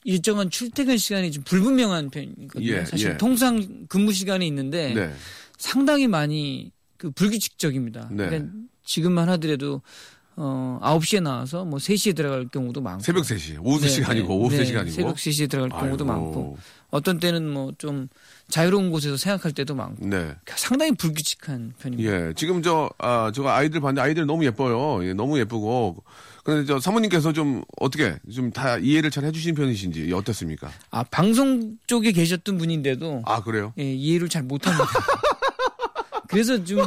[0.04, 2.68] 일정한 출퇴근 시간이 좀 불분명한 편이거든요.
[2.68, 3.18] 예, 사실 예.
[3.18, 5.14] 통상 근무 시간이 있는데 네.
[5.58, 8.10] 상당히 많이 그 불규칙적입니다.
[8.12, 8.26] 네.
[8.28, 8.52] 그러니까
[8.84, 9.82] 지금만 하더라도
[10.36, 13.60] 어 9시에 나와서 뭐 3시에 들어갈 경우도 많고 새벽 3시.
[13.64, 14.96] 오후 3시가 아니고 오후 3시가 아니고.
[14.96, 16.06] 새벽 3시에 들어갈 경우도 아이고.
[16.06, 16.58] 많고
[16.90, 18.10] 어떤 때는 뭐 좀
[18.52, 20.36] 자유로운 곳에서 생각할 때도 많고 네.
[20.56, 22.12] 상당히 불규칙한 편입니다.
[22.30, 22.34] 예.
[22.36, 25.04] 지금 저, 아, 제가 아이들 봤는데 아이들 너무 예뻐요.
[25.08, 26.04] 예, 너무 예쁘고.
[26.44, 30.70] 그런데 저 사모님께서 좀 어떻게 좀 다 이해를 잘 해주시는 편이신지 어떻습니까?
[30.90, 33.74] 아 방송 쪽에 계셨던 분인데도 아, 그래요?
[33.80, 34.86] 예, 이해를 잘 못합니다.
[36.28, 36.80] 그래서 좀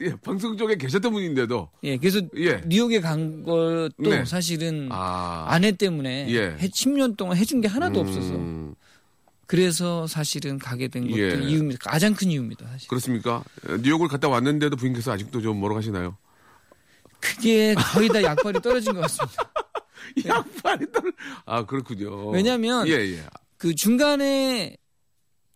[0.00, 1.68] 예, 방송 쪽에 계셨던 분인데도.
[1.84, 2.60] 예, 그래서 예.
[2.66, 4.24] 뉴욕에 간 것도 네.
[4.24, 5.46] 사실은 아.
[5.48, 6.40] 아내 때문에 예.
[6.60, 8.32] 해- 10년 동안 해준 게 하나도 음, 없어서
[9.54, 11.48] 그래서 사실은 가게 된 것도 예.
[11.48, 11.88] 이유입니다.
[11.88, 12.66] 가장 큰 이유입니다.
[12.66, 12.88] 사실.
[12.88, 13.44] 그렇습니까?
[13.68, 16.16] 예, 뉴욕을 갔다 왔는데도 부인께서 아직도 좀 뭐라고 하시나요?
[17.20, 19.52] 그게 거의 다 약발이 떨어진 것 같습니다.
[20.26, 21.12] 양팔이 떨
[21.46, 22.30] 아, 그렇군요.
[22.30, 23.22] 왜냐면 예, 예.
[23.56, 24.76] 그 중간에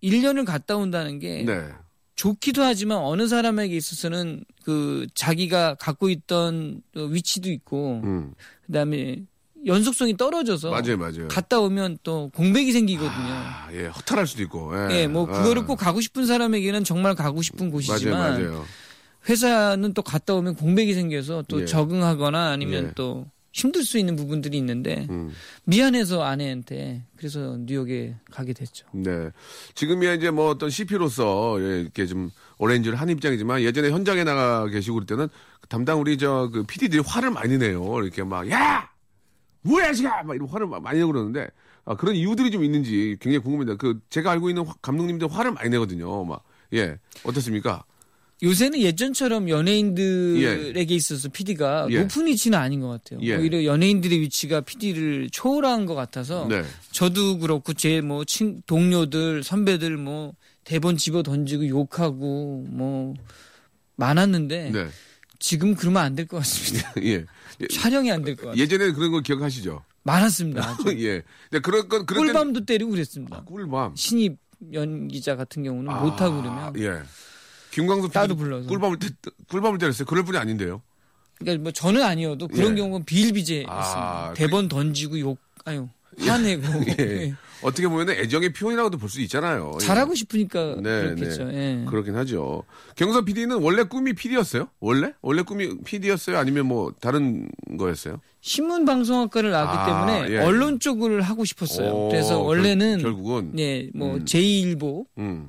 [0.00, 1.68] 1년을 갔다 온다는 게 네.
[2.14, 8.32] 좋기도 하지만 어느 사람에게 있어서는 그 자기가 갖고 있던 그 위치도 있고 음.
[8.66, 9.24] 그다음에
[9.66, 11.28] 연속성이 떨어져서 맞아요, 맞아요.
[11.28, 13.12] 갔다 오면 또 공백이 생기거든요.
[13.12, 14.72] 아, 예, 허탈할 수도 있고.
[14.90, 18.64] 예, 예, 뭐 그거를 아, 꼭 가고 싶은 사람에게는 정말 가고 싶은 곳이지만 맞아요, 맞아요.
[19.28, 21.66] 회사는 또 갔다 오면 공백이 생겨서 또 예.
[21.66, 22.92] 적응하거나 아니면 예.
[22.94, 25.32] 또 힘들 수 있는 부분들이 있는데 음.
[25.64, 28.86] 미안해서 아내한테 그래서 뉴욕에 가게 됐죠.
[28.92, 29.30] 네.
[29.74, 34.94] 지금이야 이제 뭐 어떤 CP로서 예, 이렇게 좀 오렌지를 한 입장이지만 예전에 현장에 나가 계시고
[34.94, 35.28] 그럴 때는
[35.68, 37.84] 담당 우리 저그 PD들이 화를 많이 내요.
[38.02, 38.88] 이렇게 막, 야!
[39.94, 40.22] 지가!
[40.24, 41.48] 막 이런 화를 막 많이 내고 그러는데
[41.84, 43.76] 아, 그런 이유들이 좀 있는지 굉장히 궁금합니다.
[43.76, 46.24] 그 제가 알고 있는 화- 감독님들 화를 많이 내거든요.
[46.24, 46.44] 막,
[46.74, 46.98] 예.
[47.24, 47.84] 어떻습니까?
[48.42, 52.02] 요새는 예전처럼 연예인들에게 있어서 PD가 예.
[52.02, 53.18] 높은 위치는 아닌 것 같아요.
[53.22, 53.34] 예.
[53.36, 56.62] 오히려 연예인들의 위치가 PD를 초월한 것 같아서 네.
[56.92, 58.24] 저도 그렇고 제 뭐
[58.66, 63.14] 동료들 선배들 뭐 대본 집어 던지고 욕하고 뭐
[63.96, 64.86] 많았는데 네.
[65.40, 66.92] 지금 그러면 안 될 것 같습니다.
[67.02, 67.24] 예.
[67.60, 67.66] 예.
[67.68, 68.60] 촬영이 안 될 것 같아요.
[68.62, 69.84] 예전에 그런 거 기억하시죠?
[70.04, 70.76] 많았습니다.
[70.98, 71.22] 예.
[71.50, 73.42] 근데 그런 건, 그런 꿀밤도 때리고 그랬습니다.
[73.44, 73.94] 꿀밤.
[73.96, 74.38] 신입
[74.72, 77.02] 연기자 같은 경우는 못하고 그러면 예.
[77.70, 78.68] 김광수 따로 불러서.
[78.68, 79.08] 꿀밤을 때,
[79.48, 80.06] 꿀밤을 때렸어요.
[80.06, 80.82] 그럴 분이 아닌데요.
[81.38, 82.76] 그러니까 뭐 저는 아니어도 그런 예.
[82.80, 83.72] 경우는 비일비재했습니다.
[83.72, 86.62] 아, 대본 던지고 욕 아유 화내고
[86.98, 87.02] 예.
[87.04, 87.34] 예.
[87.62, 89.72] 어떻게 보면 애정의 표현이라고도 볼 수 있잖아요.
[89.80, 89.84] 예.
[89.84, 91.44] 잘하고 싶으니까 네, 그렇겠죠.
[91.44, 91.80] 네.
[91.82, 91.84] 예.
[91.88, 92.62] 그렇긴 하죠.
[92.96, 94.68] 경서 PD는 원래 꿈이 PD였어요?
[94.80, 95.12] 원래?
[95.22, 96.38] 원래 꿈이 PD였어요?
[96.38, 98.20] 아니면 뭐 다른 거였어요?
[98.40, 100.38] 신문 방송학과를 나왔기 아, 때문에 예.
[100.38, 101.90] 언론 쪽을 하고 싶었어요.
[101.90, 104.24] 오, 그래서 결- 원래는 결 국은 예, 뭐 음.
[104.24, 105.48] 제2일보 음.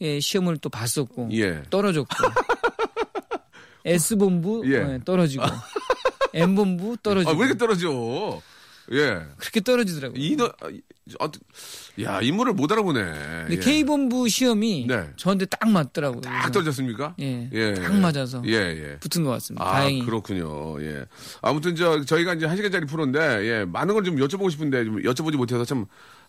[0.00, 1.62] 예, 시험을 또 봤었고 예.
[1.70, 2.14] 떨어졌고
[3.84, 4.94] S본부 예.
[4.94, 5.44] 예, 떨어지고
[6.32, 8.40] M본부 떨어지고 아, 왜 이렇게 떨어져?
[8.92, 9.22] 예.
[9.38, 10.18] 그렇게 떨어지더라고요.
[10.22, 10.52] 이너
[11.20, 11.28] 아,
[12.02, 13.00] 야, 인물을 못 알아보네.
[13.02, 13.56] 근데 예.
[13.56, 15.10] K본부 시험이 네.
[15.16, 16.20] 저한테 딱 맞더라고요.
[16.22, 17.14] 딱 떨어졌습니까?
[17.20, 17.74] 예, 예.
[17.74, 18.98] 딱 맞아서 예, 예.
[19.00, 19.64] 붙은 것 같습니다.
[19.66, 20.04] 아, 다행히.
[20.04, 20.82] 그렇군요.
[20.82, 21.04] 예.
[21.42, 25.36] 아무튼 저 저희가 이제 한 시간짜리 프로인데 예, 많은 걸 좀 여쭤보고 싶은데 좀 여쭤보지
[25.36, 25.86] 못해서 참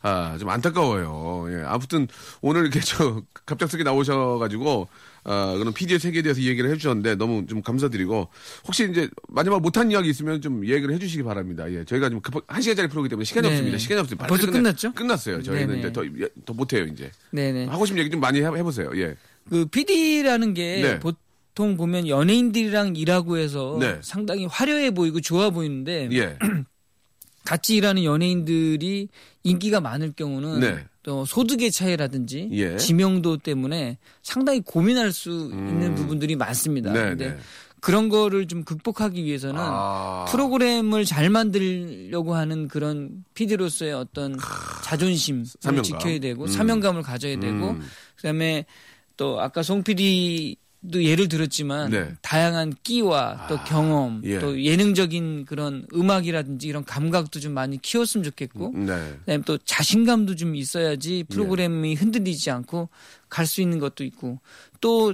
[0.07, 1.47] 아, 좀 안타까워요.
[1.49, 1.63] 예.
[1.65, 2.07] 아무튼
[2.41, 4.87] 오늘 이렇게 저 갑작스럽게 나오셔 가지고
[5.23, 8.27] 아, 그런 PD의 세계에 대해서 얘기를 해 주셨는데 너무 좀 감사드리고
[8.67, 11.71] 혹시 이제 마지막 못한 이야기 있으면 좀 얘기를 해 주시기 바랍니다.
[11.71, 11.83] 예.
[11.85, 13.53] 저희가 좀 급한 한 시간짜리 프로기 때문에 시간이 네.
[13.55, 13.77] 없습니다.
[13.79, 14.27] 시간이 없습니다.
[14.27, 14.93] 벌써 끝내- 끝났죠?
[14.93, 15.41] 끝났어요.
[15.41, 15.79] 저희는 네네.
[15.79, 16.03] 이제 더,
[16.45, 17.09] 더 못해요, 이제.
[17.31, 17.65] 네네.
[17.65, 18.91] 하고 싶은 얘기 좀 많이 해, 해보세요.
[18.97, 19.15] 예.
[19.49, 20.99] 그 PD라는 게 네.
[20.99, 23.97] 보통 보면 연예인들이랑 일하고 해서 네.
[24.03, 26.37] 상당히 화려해 보이고 좋아 보이는데 예.
[27.45, 29.07] 같이 일하는 연예인들이
[29.43, 30.85] 인기가 많을 경우는 네.
[31.03, 32.69] 또 소득의 차이라든지 예.
[32.69, 32.77] 음.
[32.77, 36.91] 지명도 때문에 상당히 고민할 수 있는 부분들이 많습니다.
[36.91, 37.37] 네, 근데 네.
[37.79, 40.25] 그런 거를 좀 극복하기 위해서는 아.
[40.29, 44.35] 프로그램을 잘 만들려고 하는 그런 PD로서의 어떤
[44.83, 45.83] 자존심을 사명감.
[45.83, 46.47] 지켜야 되고 음.
[46.47, 47.81] 사명감을 가져야 되고 음.
[48.15, 48.65] 그다음에
[49.17, 50.57] 또 아까 송 PD
[50.91, 52.13] 도 예를 들었지만 네.
[52.21, 54.39] 다양한 끼와 또 경험 예.
[54.39, 59.17] 또 예능적인 그런 음악이라든지 이런 감각도 좀 많이 키웠으면 좋겠고 네.
[59.25, 62.89] 그다음에 또 자신감도 좀 있어야지 프로그램이 흔들리지 않고
[63.29, 64.39] 갈 수 있는 것도 있고
[64.81, 65.13] 또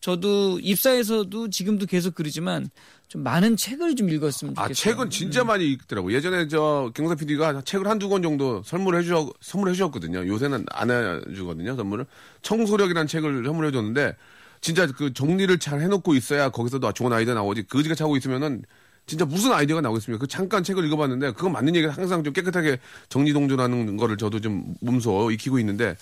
[0.00, 2.70] 저도 입사에서도 지금도 계속 그러지만
[3.08, 4.70] 좀 많은 책을 좀 읽었으면 좋겠어요.
[4.70, 6.12] 아, 책은 진짜 많이 읽더라고.
[6.12, 10.26] 예전에 저 경사 PD가 책을 한두 권 정도 선물해 주셨, 선물해 주셨거든요.
[10.28, 12.04] 요새는 안 해 주거든요, 선물을.
[12.42, 14.14] 청소력이라는 책을 선물해 줬는데,
[14.60, 17.64] 진짜 그 정리를 잘 해놓고 있어야 거기서도 좋은 아이디어 나오지.
[17.68, 18.62] 거지가 차고 있으면은
[19.06, 20.20] 진짜 무슨 아이디어가 나오겠습니까?
[20.20, 22.78] 그 잠깐 책을 읽어봤는데 그거 맞는 얘기가 항상 좀 깨끗하게
[23.08, 25.96] 정리동전하는 거를 저도 좀 몸소 익히고 있는데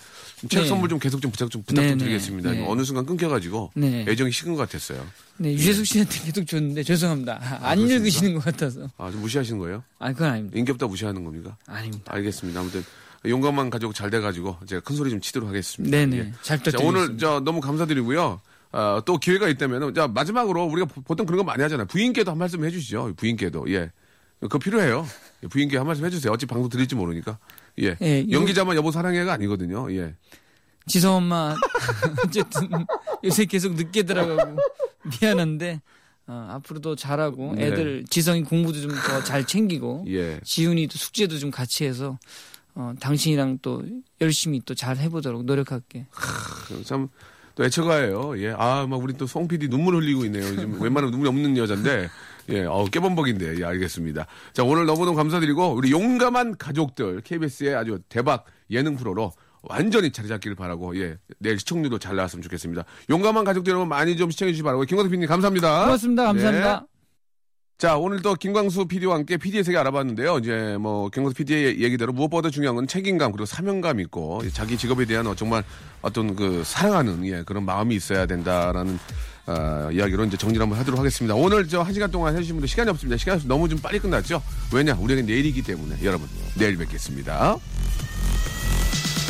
[0.49, 0.67] 책 네.
[0.67, 2.51] 선물 좀 계속 좀 부탁 좀 부탁 좀 네, 드리겠습니다.
[2.51, 2.67] 네.
[2.67, 4.05] 어느 순간 끊겨가지고 네.
[4.09, 5.07] 애정이 식은 것 같았어요.
[5.37, 7.35] 네, 유재석 씨한테 계속 줬는데 죄송합니다.
[7.63, 7.95] 안 그렇습니까?
[7.95, 8.91] 읽으시는 것 같아서.
[8.99, 9.85] 아, 좀 무시하시는 거예요?
[10.01, 10.59] 아, 그건 아닙니다.
[10.59, 11.57] 인격다 무시하는 겁니까?
[11.67, 12.03] 아닙니다.
[12.13, 12.59] 알겠습니다.
[12.59, 12.85] 아무튼
[13.29, 15.97] 용감한 가족 잘 돼가지고 제가 큰 소리 좀 치도록 하겠습니다.
[15.97, 16.17] 네네.
[16.19, 16.33] 예.
[16.43, 16.89] 잘 자, 부탁드리겠습니다.
[16.89, 18.41] 오늘 저 너무 감사드리고요.
[18.73, 21.87] 아, 또 기회가 있다면 자 마지막으로 우리가 보- 보통 그런 거 많이 하잖아요.
[21.87, 23.15] 부인께도 한 말씀 해주시죠.
[23.17, 23.91] 부인께도 예,
[24.41, 25.07] 그거 필요해요.
[25.43, 26.33] 예, 부인께 한 말씀 해주세요.
[26.33, 27.39] 어찌 방송 드릴지 모르니까
[27.81, 29.91] 예, 예, 연기자만 여보 사랑해가 아니거든요.
[29.93, 30.15] 예,
[30.87, 31.55] 지성 엄마
[32.27, 32.69] 어쨌든
[33.25, 34.57] 요새 계속 늦게 들어가고
[35.21, 35.81] 미안한데
[36.29, 37.67] 어, 앞으로도 잘하고 네.
[37.67, 40.41] 애들 지성이 공부도 좀 더 잘 챙기고 예.
[40.45, 42.19] 지훈이도 숙제도 좀 같이 해서
[42.77, 43.83] 어, 당신이랑 또
[44.21, 46.07] 열심히 또 잘 해보도록 노력할게.
[46.85, 47.09] 참,
[47.55, 48.39] 또 애처가예요.
[48.43, 48.55] 예.
[48.57, 50.45] 아, 막 우리 또 송 PD 눈물 흘리고 있네요.
[50.45, 52.09] 요즘 웬만하면 눈물이 없는 여잔데.
[52.51, 53.59] 예, 어우, 깨범벅인데.
[53.61, 54.27] 예, 알겠습니다.
[54.53, 60.55] 자, 오늘 너무너무 감사드리고, 우리 용감한 가족들, KBS의 아주 대박 예능 프로로 완전히 자리 잡기를
[60.55, 62.85] 바라고, 예, 내일 시청률도 잘 나왔으면 좋겠습니다.
[63.11, 65.85] 용감한 가족들 여러분 많이 좀 시청해주시기 바라고, 김광수 PD님 감사합니다.
[65.87, 66.25] 고맙습니다.
[66.27, 66.81] 감사합니다.
[66.81, 66.96] 네.
[67.79, 70.39] 자, 오늘 또 김광수 PD와 함께 PD의 세계 알아봤는데요.
[70.39, 75.27] 이제 뭐 김광수 PD의 얘기대로 무엇보다 중요한 건 책임감 그리고 사명감 있고 자기 직업에 대한
[75.27, 75.63] 어, 정말
[76.01, 78.99] 어떤 그 사랑하는 예, 그런 마음이 있어야 된다라는
[79.47, 81.35] 어, 이야기로 이제 정리를 한번 하도록 하겠습니다.
[81.35, 83.19] 오늘 저 한 시간 동안 해주신 분들 시간이 없습니다.
[83.19, 84.43] 시간이 너무 좀 빨리 끝났죠?
[84.73, 84.95] 왜냐?
[84.99, 87.59] 우리는 내일이기 때문에 여러분 내일 뵙겠습니다.